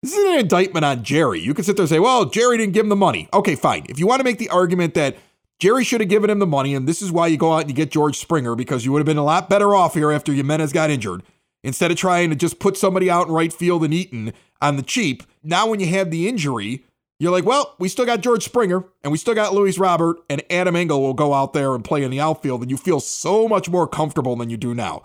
This 0.00 0.16
is 0.16 0.24
an 0.32 0.38
indictment 0.38 0.84
on 0.84 1.02
Jerry. 1.02 1.40
You 1.40 1.54
can 1.54 1.64
sit 1.64 1.76
there 1.76 1.82
and 1.82 1.90
say, 1.90 1.98
well, 1.98 2.26
Jerry 2.26 2.58
didn't 2.58 2.74
give 2.74 2.84
him 2.84 2.90
the 2.90 2.94
money. 2.94 3.28
Okay, 3.34 3.56
fine. 3.56 3.84
If 3.88 3.98
you 3.98 4.06
want 4.06 4.20
to 4.20 4.24
make 4.24 4.38
the 4.38 4.48
argument 4.50 4.94
that 4.94 5.16
Jerry 5.58 5.82
should 5.82 6.00
have 6.00 6.08
given 6.08 6.30
him 6.30 6.38
the 6.38 6.46
money, 6.46 6.72
and 6.74 6.86
this 6.86 7.02
is 7.02 7.10
why 7.10 7.26
you 7.26 7.36
go 7.36 7.52
out 7.52 7.62
and 7.62 7.70
you 7.70 7.74
get 7.74 7.90
George 7.90 8.16
Springer, 8.16 8.54
because 8.54 8.84
you 8.84 8.92
would 8.92 9.00
have 9.00 9.06
been 9.06 9.16
a 9.16 9.24
lot 9.24 9.48
better 9.48 9.74
off 9.74 9.94
here 9.94 10.12
after 10.12 10.32
Jimenez 10.32 10.72
got 10.72 10.90
injured. 10.90 11.24
Instead 11.64 11.90
of 11.90 11.96
trying 11.96 12.30
to 12.30 12.36
just 12.36 12.58
put 12.58 12.76
somebody 12.76 13.10
out 13.10 13.26
in 13.26 13.32
right 13.32 13.52
field 13.52 13.84
and 13.84 13.92
Eaton 13.92 14.32
on 14.60 14.76
the 14.76 14.82
cheap, 14.82 15.22
now 15.42 15.68
when 15.68 15.80
you 15.80 15.86
have 15.88 16.10
the 16.10 16.28
injury, 16.28 16.84
you're 17.18 17.32
like, 17.32 17.44
well, 17.44 17.74
we 17.78 17.88
still 17.88 18.06
got 18.06 18.20
George 18.20 18.44
Springer 18.44 18.84
and 19.02 19.10
we 19.10 19.18
still 19.18 19.34
got 19.34 19.54
Luis 19.54 19.78
Robert, 19.78 20.18
and 20.28 20.42
Adam 20.50 20.76
Engel 20.76 21.02
will 21.02 21.14
go 21.14 21.34
out 21.34 21.52
there 21.52 21.74
and 21.74 21.84
play 21.84 22.02
in 22.02 22.10
the 22.10 22.20
outfield, 22.20 22.62
and 22.62 22.70
you 22.70 22.76
feel 22.76 23.00
so 23.00 23.48
much 23.48 23.68
more 23.68 23.88
comfortable 23.88 24.36
than 24.36 24.50
you 24.50 24.56
do 24.56 24.74
now 24.74 25.02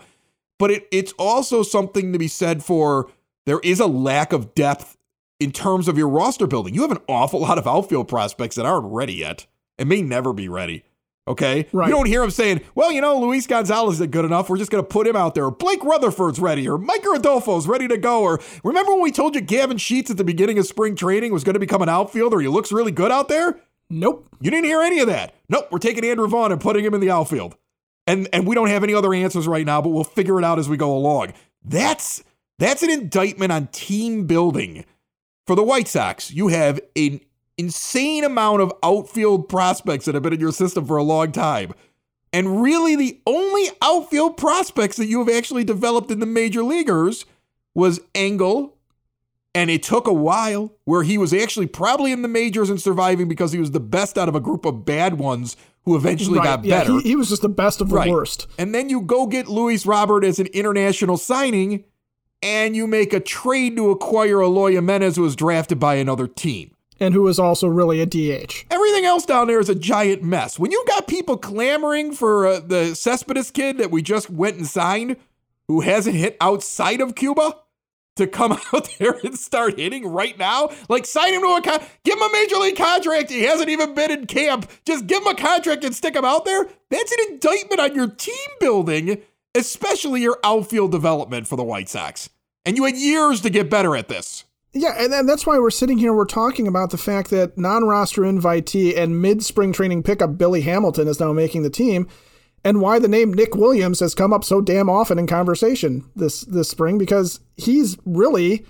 but 0.62 0.70
it, 0.70 0.86
it's 0.92 1.12
also 1.18 1.64
something 1.64 2.12
to 2.12 2.20
be 2.20 2.28
said 2.28 2.62
for 2.62 3.10
there 3.46 3.58
is 3.64 3.80
a 3.80 3.86
lack 3.86 4.32
of 4.32 4.54
depth 4.54 4.96
in 5.40 5.50
terms 5.50 5.88
of 5.88 5.98
your 5.98 6.08
roster 6.08 6.46
building. 6.46 6.72
You 6.72 6.82
have 6.82 6.92
an 6.92 7.02
awful 7.08 7.40
lot 7.40 7.58
of 7.58 7.66
outfield 7.66 8.06
prospects 8.06 8.54
that 8.54 8.64
aren't 8.64 8.86
ready 8.86 9.14
yet 9.14 9.44
and 9.76 9.88
may 9.88 10.02
never 10.02 10.32
be 10.32 10.48
ready. 10.48 10.84
Okay. 11.28 11.68
Right. 11.72 11.86
You 11.86 11.92
don't 11.92 12.06
hear 12.06 12.22
him 12.22 12.30
saying, 12.30 12.62
well, 12.74 12.90
you 12.90 13.00
know, 13.00 13.20
Luis 13.20 13.46
Gonzalez 13.46 14.00
is 14.00 14.06
good 14.08 14.24
enough. 14.24 14.48
We're 14.50 14.58
just 14.58 14.72
going 14.72 14.82
to 14.82 14.88
put 14.88 15.06
him 15.06 15.14
out 15.14 15.34
there. 15.34 15.44
Or 15.44 15.50
Blake 15.52 15.84
Rutherford's 15.84 16.40
ready. 16.40 16.68
Or 16.68 16.78
Micker 16.78 17.14
Adolfo's 17.16 17.68
ready 17.68 17.86
to 17.88 17.96
go. 17.96 18.22
Or 18.22 18.40
remember 18.64 18.92
when 18.92 19.02
we 19.02 19.12
told 19.12 19.36
you 19.36 19.40
Gavin 19.40 19.78
Sheets 19.78 20.10
at 20.10 20.16
the 20.16 20.24
beginning 20.24 20.58
of 20.58 20.66
spring 20.66 20.96
training 20.96 21.32
was 21.32 21.44
going 21.44 21.54
to 21.54 21.60
become 21.60 21.82
an 21.82 21.88
outfielder? 21.88 22.40
He 22.40 22.48
looks 22.48 22.72
really 22.72 22.92
good 22.92 23.12
out 23.12 23.28
there? 23.28 23.60
Nope. 23.88 24.28
You 24.40 24.50
didn't 24.50 24.64
hear 24.64 24.80
any 24.80 24.98
of 24.98 25.06
that. 25.06 25.34
Nope. 25.48 25.68
We're 25.70 25.78
taking 25.78 26.04
Andrew 26.04 26.26
Vaughn 26.26 26.50
and 26.50 26.60
putting 26.60 26.84
him 26.84 26.94
in 26.94 27.00
the 27.00 27.10
outfield 27.10 27.56
and 28.06 28.28
and 28.32 28.46
we 28.46 28.54
don't 28.54 28.68
have 28.68 28.82
any 28.82 28.94
other 28.94 29.14
answers 29.14 29.46
right 29.46 29.66
now, 29.66 29.80
but 29.80 29.90
we'll 29.90 30.04
figure 30.04 30.38
it 30.38 30.44
out 30.44 30.58
as 30.58 30.68
we 30.68 30.76
go 30.76 30.94
along. 30.96 31.32
That's 31.64 32.22
that's 32.58 32.82
an 32.82 32.90
indictment 32.90 33.52
on 33.52 33.68
team 33.68 34.26
building. 34.26 34.84
For 35.46 35.56
the 35.56 35.62
White 35.64 35.88
Sox, 35.88 36.30
you 36.30 36.48
have 36.48 36.80
an 36.94 37.20
insane 37.62 38.24
amount 38.24 38.60
of 38.60 38.72
outfield 38.82 39.48
prospects 39.48 40.04
that 40.04 40.14
have 40.14 40.22
been 40.22 40.32
in 40.32 40.40
your 40.40 40.52
system 40.52 40.84
for 40.84 40.96
a 40.96 41.02
long 41.02 41.32
time. 41.32 41.72
And 42.32 42.62
really 42.62 42.96
the 42.96 43.20
only 43.26 43.68
outfield 43.80 44.36
prospects 44.36 44.96
that 44.96 45.06
you 45.06 45.18
have 45.18 45.34
actually 45.34 45.64
developed 45.64 46.10
in 46.10 46.18
the 46.18 46.26
major 46.26 46.62
leaguers 46.62 47.26
was 47.74 48.00
Engel, 48.14 48.76
and 49.54 49.70
it 49.70 49.82
took 49.82 50.06
a 50.06 50.12
while 50.12 50.72
where 50.84 51.02
he 51.02 51.18
was 51.18 51.34
actually 51.34 51.66
probably 51.66 52.10
in 52.10 52.22
the 52.22 52.28
majors 52.28 52.70
and 52.70 52.80
surviving 52.80 53.28
because 53.28 53.52
he 53.52 53.58
was 53.58 53.70
the 53.70 53.80
best 53.80 54.16
out 54.16 54.28
of 54.28 54.34
a 54.34 54.40
group 54.40 54.64
of 54.64 54.84
bad 54.84 55.18
ones 55.18 55.56
who 55.84 55.94
eventually 55.96 56.38
right. 56.38 56.44
got 56.44 56.64
yeah, 56.64 56.80
better. 56.80 56.92
He, 57.00 57.10
he, 57.10 57.16
was 57.16 57.28
just 57.28 57.42
the 57.42 57.48
best 57.48 57.80
of 57.80 57.90
the 57.90 57.96
right. 57.96 58.10
worst. 58.10 58.46
And 58.58 58.74
then 58.74 58.88
you 58.88 59.02
go 59.02 59.26
get 59.26 59.48
Luis 59.48 59.84
Robert 59.84 60.24
as 60.24 60.38
an 60.38 60.46
international 60.48 61.16
signing, 61.16 61.84
and 62.42 62.74
you 62.74 62.86
make 62.86 63.12
a 63.12 63.20
trade 63.20 63.76
to 63.76 63.90
acquire 63.90 64.40
Eloy 64.42 64.72
Jimenez, 64.72 65.16
who 65.16 65.22
was 65.22 65.36
drafted 65.36 65.78
by 65.78 65.96
another 65.96 66.26
team. 66.26 66.74
And 67.02 67.14
who 67.14 67.26
is 67.26 67.40
also 67.40 67.66
really 67.66 68.00
a 68.00 68.06
DH. 68.06 68.64
Everything 68.70 69.04
else 69.04 69.26
down 69.26 69.48
there 69.48 69.58
is 69.58 69.68
a 69.68 69.74
giant 69.74 70.22
mess. 70.22 70.56
When 70.56 70.70
you 70.70 70.84
got 70.86 71.08
people 71.08 71.36
clamoring 71.36 72.12
for 72.12 72.46
uh, 72.46 72.60
the 72.60 72.94
Cespedes 72.94 73.50
kid 73.50 73.78
that 73.78 73.90
we 73.90 74.02
just 74.02 74.30
went 74.30 74.56
and 74.56 74.66
signed, 74.68 75.16
who 75.66 75.80
hasn't 75.80 76.14
hit 76.14 76.36
outside 76.40 77.00
of 77.00 77.16
Cuba, 77.16 77.56
to 78.14 78.26
come 78.28 78.52
out 78.72 78.88
there 79.00 79.18
and 79.24 79.36
start 79.36 79.80
hitting 79.80 80.06
right 80.06 80.38
now? 80.38 80.70
Like 80.88 81.04
sign 81.04 81.34
him 81.34 81.42
to 81.42 81.56
a 81.56 81.62
con- 81.62 81.84
give 82.04 82.16
him 82.16 82.22
a 82.22 82.32
major 82.32 82.56
league 82.56 82.76
contract. 82.76 83.30
He 83.30 83.42
hasn't 83.42 83.68
even 83.68 83.94
been 83.94 84.12
in 84.12 84.26
camp. 84.26 84.70
Just 84.84 85.08
give 85.08 85.22
him 85.22 85.28
a 85.28 85.34
contract 85.34 85.82
and 85.82 85.94
stick 85.94 86.14
him 86.14 86.24
out 86.24 86.44
there. 86.44 86.68
That's 86.88 87.12
an 87.12 87.32
indictment 87.32 87.80
on 87.80 87.96
your 87.96 88.08
team 88.08 88.34
building, 88.60 89.22
especially 89.56 90.22
your 90.22 90.38
outfield 90.44 90.92
development 90.92 91.48
for 91.48 91.56
the 91.56 91.64
White 91.64 91.88
Sox. 91.88 92.30
And 92.64 92.76
you 92.76 92.84
had 92.84 92.96
years 92.96 93.40
to 93.40 93.50
get 93.50 93.70
better 93.70 93.96
at 93.96 94.06
this. 94.06 94.44
Yeah, 94.74 94.94
and, 94.98 95.12
and 95.12 95.28
that's 95.28 95.46
why 95.46 95.58
we're 95.58 95.70
sitting 95.70 95.98
here. 95.98 96.14
We're 96.14 96.24
talking 96.24 96.66
about 96.66 96.90
the 96.90 96.98
fact 96.98 97.30
that 97.30 97.58
non-roster 97.58 98.22
invitee 98.22 98.96
and 98.96 99.20
mid-spring 99.20 99.72
training 99.72 100.02
pickup 100.02 100.38
Billy 100.38 100.62
Hamilton 100.62 101.08
is 101.08 101.20
now 101.20 101.32
making 101.32 101.62
the 101.62 101.70
team 101.70 102.08
and 102.64 102.80
why 102.80 102.98
the 102.98 103.08
name 103.08 103.34
Nick 103.34 103.54
Williams 103.54 104.00
has 104.00 104.14
come 104.14 104.32
up 104.32 104.44
so 104.44 104.60
damn 104.60 104.88
often 104.88 105.18
in 105.18 105.26
conversation 105.26 106.08
this 106.14 106.42
this 106.42 106.68
spring 106.68 106.96
because 106.96 107.40
he's 107.56 107.98
really 108.04 108.64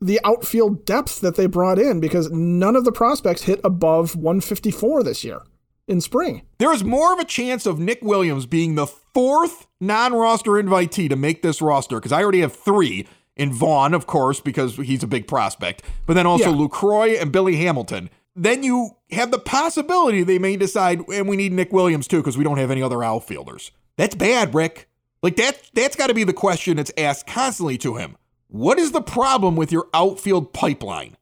the 0.00 0.20
outfield 0.24 0.84
depth 0.84 1.20
that 1.20 1.36
they 1.36 1.46
brought 1.46 1.78
in 1.78 2.00
because 2.00 2.30
none 2.30 2.74
of 2.74 2.84
the 2.84 2.92
prospects 2.92 3.42
hit 3.42 3.60
above 3.62 4.16
154 4.16 5.02
this 5.02 5.22
year 5.22 5.42
in 5.86 6.00
spring. 6.00 6.42
There 6.58 6.72
is 6.72 6.82
more 6.82 7.12
of 7.12 7.18
a 7.18 7.24
chance 7.24 7.66
of 7.66 7.78
Nick 7.78 8.02
Williams 8.02 8.46
being 8.46 8.74
the 8.74 8.86
fourth 8.86 9.66
non-roster 9.80 10.52
invitee 10.52 11.08
to 11.08 11.16
make 11.16 11.42
this 11.42 11.62
roster 11.62 11.96
because 11.96 12.12
I 12.12 12.22
already 12.22 12.40
have 12.40 12.54
three 12.54 13.06
in 13.36 13.52
Vaughn, 13.52 13.94
of 13.94 14.06
course, 14.06 14.40
because 14.40 14.76
he's 14.76 15.02
a 15.02 15.06
big 15.06 15.26
prospect, 15.26 15.82
but 16.06 16.14
then 16.14 16.26
also 16.26 16.50
yeah. 16.50 16.56
Lucroy 16.56 17.20
and 17.20 17.32
Billy 17.32 17.56
Hamilton 17.56 18.10
then 18.34 18.62
you 18.62 18.96
have 19.10 19.30
the 19.30 19.38
possibility 19.38 20.22
they 20.22 20.38
may 20.38 20.56
decide, 20.56 21.06
and 21.08 21.28
we 21.28 21.36
need 21.36 21.52
Nick 21.52 21.72
Williams 21.72 22.08
too 22.08 22.18
because 22.18 22.38
we 22.38 22.44
don't 22.44 22.58
have 22.58 22.70
any 22.70 22.82
other 22.82 23.02
outfielders. 23.02 23.70
That's 23.96 24.14
bad, 24.14 24.54
Rick. 24.54 24.88
Like 25.22 25.36
that 25.36 25.70
that's 25.74 25.96
got 25.96 26.08
to 26.08 26.14
be 26.14 26.24
the 26.24 26.32
question 26.32 26.76
that's 26.76 26.92
asked 26.96 27.26
constantly 27.26 27.78
to 27.78 27.96
him. 27.96 28.16
What 28.48 28.78
is 28.78 28.92
the 28.92 29.02
problem 29.02 29.56
with 29.56 29.72
your 29.72 29.88
outfield 29.94 30.52
pipeline? 30.52 31.16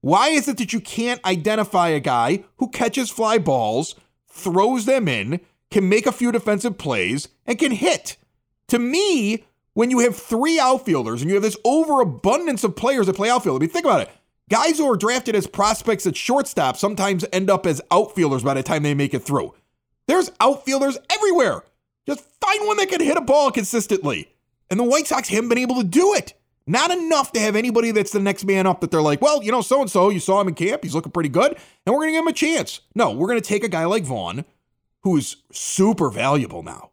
Why 0.00 0.28
is 0.28 0.46
it 0.48 0.58
that 0.58 0.72
you 0.72 0.80
can't 0.80 1.24
identify 1.24 1.88
a 1.88 2.00
guy 2.00 2.44
who 2.58 2.68
catches 2.68 3.10
fly 3.10 3.38
balls, 3.38 3.94
throws 4.28 4.84
them 4.84 5.08
in, 5.08 5.40
can 5.70 5.88
make 5.88 6.06
a 6.06 6.12
few 6.12 6.30
defensive 6.30 6.78
plays, 6.78 7.28
and 7.46 7.58
can 7.58 7.72
hit? 7.72 8.16
To 8.68 8.78
me, 8.78 9.45
when 9.76 9.90
you 9.90 9.98
have 9.98 10.16
three 10.16 10.58
outfielders 10.58 11.20
and 11.20 11.28
you 11.28 11.34
have 11.34 11.42
this 11.42 11.58
overabundance 11.62 12.64
of 12.64 12.74
players 12.74 13.06
that 13.06 13.14
play 13.14 13.28
outfield, 13.28 13.60
I 13.60 13.60
mean, 13.60 13.68
think 13.68 13.84
about 13.84 14.00
it. 14.00 14.10
Guys 14.48 14.78
who 14.78 14.90
are 14.90 14.96
drafted 14.96 15.36
as 15.36 15.46
prospects 15.46 16.06
at 16.06 16.16
shortstop 16.16 16.78
sometimes 16.78 17.26
end 17.30 17.50
up 17.50 17.66
as 17.66 17.82
outfielders 17.90 18.42
by 18.42 18.54
the 18.54 18.62
time 18.62 18.82
they 18.82 18.94
make 18.94 19.12
it 19.12 19.18
through. 19.22 19.52
There's 20.08 20.32
outfielders 20.40 20.96
everywhere. 21.12 21.62
Just 22.06 22.24
find 22.40 22.66
one 22.66 22.78
that 22.78 22.88
can 22.88 23.02
hit 23.02 23.18
a 23.18 23.20
ball 23.20 23.50
consistently. 23.50 24.32
And 24.70 24.80
the 24.80 24.84
White 24.84 25.08
Sox 25.08 25.28
haven't 25.28 25.50
been 25.50 25.58
able 25.58 25.76
to 25.76 25.84
do 25.84 26.14
it. 26.14 26.32
Not 26.66 26.90
enough 26.90 27.32
to 27.32 27.40
have 27.40 27.54
anybody 27.54 27.90
that's 27.90 28.12
the 28.12 28.18
next 28.18 28.46
man 28.46 28.66
up 28.66 28.80
that 28.80 28.90
they're 28.90 29.02
like, 29.02 29.20
well, 29.20 29.42
you 29.42 29.52
know, 29.52 29.60
so 29.60 29.82
and 29.82 29.90
so, 29.90 30.08
you 30.08 30.20
saw 30.20 30.40
him 30.40 30.48
in 30.48 30.54
camp, 30.54 30.84
he's 30.84 30.94
looking 30.94 31.12
pretty 31.12 31.28
good, 31.28 31.54
and 31.84 31.94
we're 31.94 32.00
going 32.00 32.08
to 32.08 32.12
give 32.12 32.22
him 32.22 32.28
a 32.28 32.32
chance. 32.32 32.80
No, 32.94 33.10
we're 33.10 33.28
going 33.28 33.40
to 33.40 33.46
take 33.46 33.62
a 33.62 33.68
guy 33.68 33.84
like 33.84 34.04
Vaughn, 34.04 34.46
who's 35.02 35.36
super 35.52 36.08
valuable 36.08 36.62
now. 36.62 36.92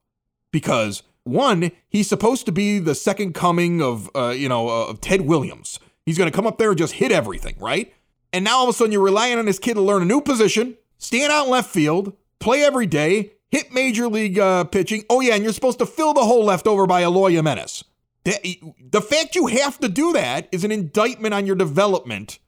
Because 0.52 1.02
one, 1.24 1.72
he's 1.90 2.08
supposed 2.08 2.46
to 2.46 2.52
be 2.52 2.80
the 2.80 2.96
second 2.96 3.34
coming 3.34 3.82
of, 3.82 4.10
uh, 4.16 4.30
you 4.30 4.50
know, 4.50 4.70
uh, 4.70 4.88
of 4.88 5.02
Ted 5.02 5.22
Williams. 5.22 5.80
He's 6.06 6.18
going 6.18 6.30
to 6.30 6.36
come 6.36 6.48
up 6.48 6.58
there 6.58 6.70
and 6.70 6.78
just 6.78 6.94
hit 6.94 7.12
everything, 7.12 7.56
right? 7.60 7.94
And 8.34 8.44
now 8.44 8.58
all 8.58 8.64
of 8.64 8.70
a 8.70 8.74
sudden 8.74 8.92
you're 8.92 9.02
relying 9.02 9.40
on 9.40 9.46
this 9.46 9.60
kid 9.60 9.76
to 9.76 9.82
learn 9.82 10.02
a 10.02 10.06
new 10.06 10.22
position, 10.22 10.76
stand 10.98 11.32
out 11.32 11.46
in 11.46 11.52
left 11.52 11.70
field, 11.70 12.14
play 12.40 12.64
every 12.64 12.88
day, 12.88 13.34
hit 13.50 13.72
major 13.72 14.08
league 14.08 14.38
uh, 14.40 14.66
pitching. 14.66 15.04
Oh, 15.10 15.22
yeah, 15.22 15.36
and 15.36 15.44
you're 15.44 15.54
supposed 15.54 15.80
to 15.80 15.86
fill 15.86 16.14
the 16.14 16.26
hole 16.26 16.44
left 16.44 16.68
over 16.68 16.86
by 16.88 17.04
Eloy 17.04 17.32
Jimenez. 17.32 17.84
The, 18.26 18.60
the 18.90 19.02
fact 19.02 19.36
you 19.36 19.48
have 19.48 19.80
to 19.80 19.90
do 19.90 20.14
that 20.14 20.48
is 20.52 20.64
an 20.64 20.72
indictment 20.72 21.34
on 21.34 21.46
your 21.46 21.56
development 21.56 22.40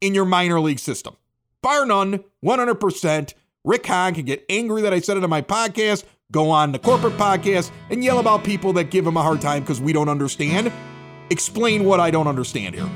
in 0.00 0.14
your 0.14 0.24
minor 0.24 0.60
league 0.60 0.78
system. 0.78 1.16
Bar 1.62 1.86
none, 1.86 2.24
100%. 2.44 3.34
Rick 3.64 3.86
Hahn 3.86 4.14
can 4.14 4.24
get 4.24 4.44
angry 4.48 4.82
that 4.82 4.94
I 4.94 5.00
said 5.00 5.18
it 5.18 5.24
on 5.24 5.30
my 5.30 5.42
podcast, 5.42 6.04
go 6.32 6.50
on 6.50 6.72
the 6.72 6.78
corporate 6.78 7.14
podcast, 7.14 7.70
and 7.90 8.04
yell 8.04 8.18
about 8.18 8.44
people 8.44 8.72
that 8.74 8.90
give 8.90 9.06
him 9.06 9.16
a 9.16 9.22
hard 9.22 9.40
time 9.40 9.62
because 9.62 9.80
we 9.80 9.92
don't 9.92 10.08
understand. 10.08 10.72
Explain 11.30 11.84
what 11.84 12.00
I 12.00 12.10
don't 12.10 12.26
understand 12.26 12.74
here. 12.74 12.88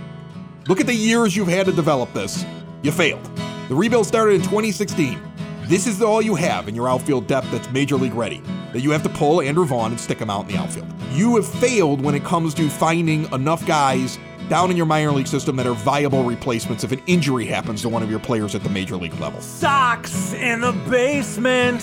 Look 0.69 0.81
at 0.81 0.87
the 0.87 0.95
years 0.95 1.37
you've 1.37 1.49
had 1.49 1.67
to 1.67 1.73
develop 1.73 2.13
this. 2.13 2.45
You 2.83 2.91
failed. 2.93 3.25
The 3.69 3.75
rebuild 3.75 4.07
started 4.07 4.35
in 4.35 4.43
2016. 4.43 5.21
This 5.67 5.87
is 5.87 6.03
all 6.03 6.21
you 6.21 6.35
have 6.35 6.69
in 6.69 6.75
your 6.75 6.89
outfield 6.89 7.27
depth 7.27 7.51
that's 7.51 7.71
major 7.71 7.97
league 7.97 8.15
ready. 8.15 8.43
That 8.73 8.81
you 8.81 8.91
have 8.91 9.03
to 9.05 9.09
pull 9.09 9.41
Andrew 9.41 9.65
Vaughn 9.65 9.93
and 9.93 10.01
stick 10.01 10.19
him 10.19 10.29
out 10.29 10.43
in 10.43 10.49
the 10.49 10.59
outfield. 10.59 10.87
You 11.13 11.37
have 11.37 11.47
failed 11.47 12.03
when 12.03 12.15
it 12.15 12.25
comes 12.25 12.53
to 12.55 12.69
finding 12.69 13.31
enough 13.33 13.67
guys 13.67 14.19
down 14.49 14.71
in 14.71 14.77
your 14.77 14.85
minor 14.85 15.11
league 15.11 15.27
system 15.27 15.57
that 15.57 15.67
are 15.67 15.75
viable 15.75 16.23
replacements 16.23 16.85
if 16.85 16.93
an 16.93 17.01
injury 17.07 17.47
happens 17.47 17.81
to 17.83 17.89
one 17.89 18.03
of 18.03 18.11
your 18.11 18.19
players 18.19 18.55
at 18.55 18.63
the 18.63 18.69
major 18.69 18.97
league 18.97 19.19
level. 19.21 19.41
Sox 19.41 20.35
in 20.35 20.61
the 20.61 20.73
basement. 20.91 21.83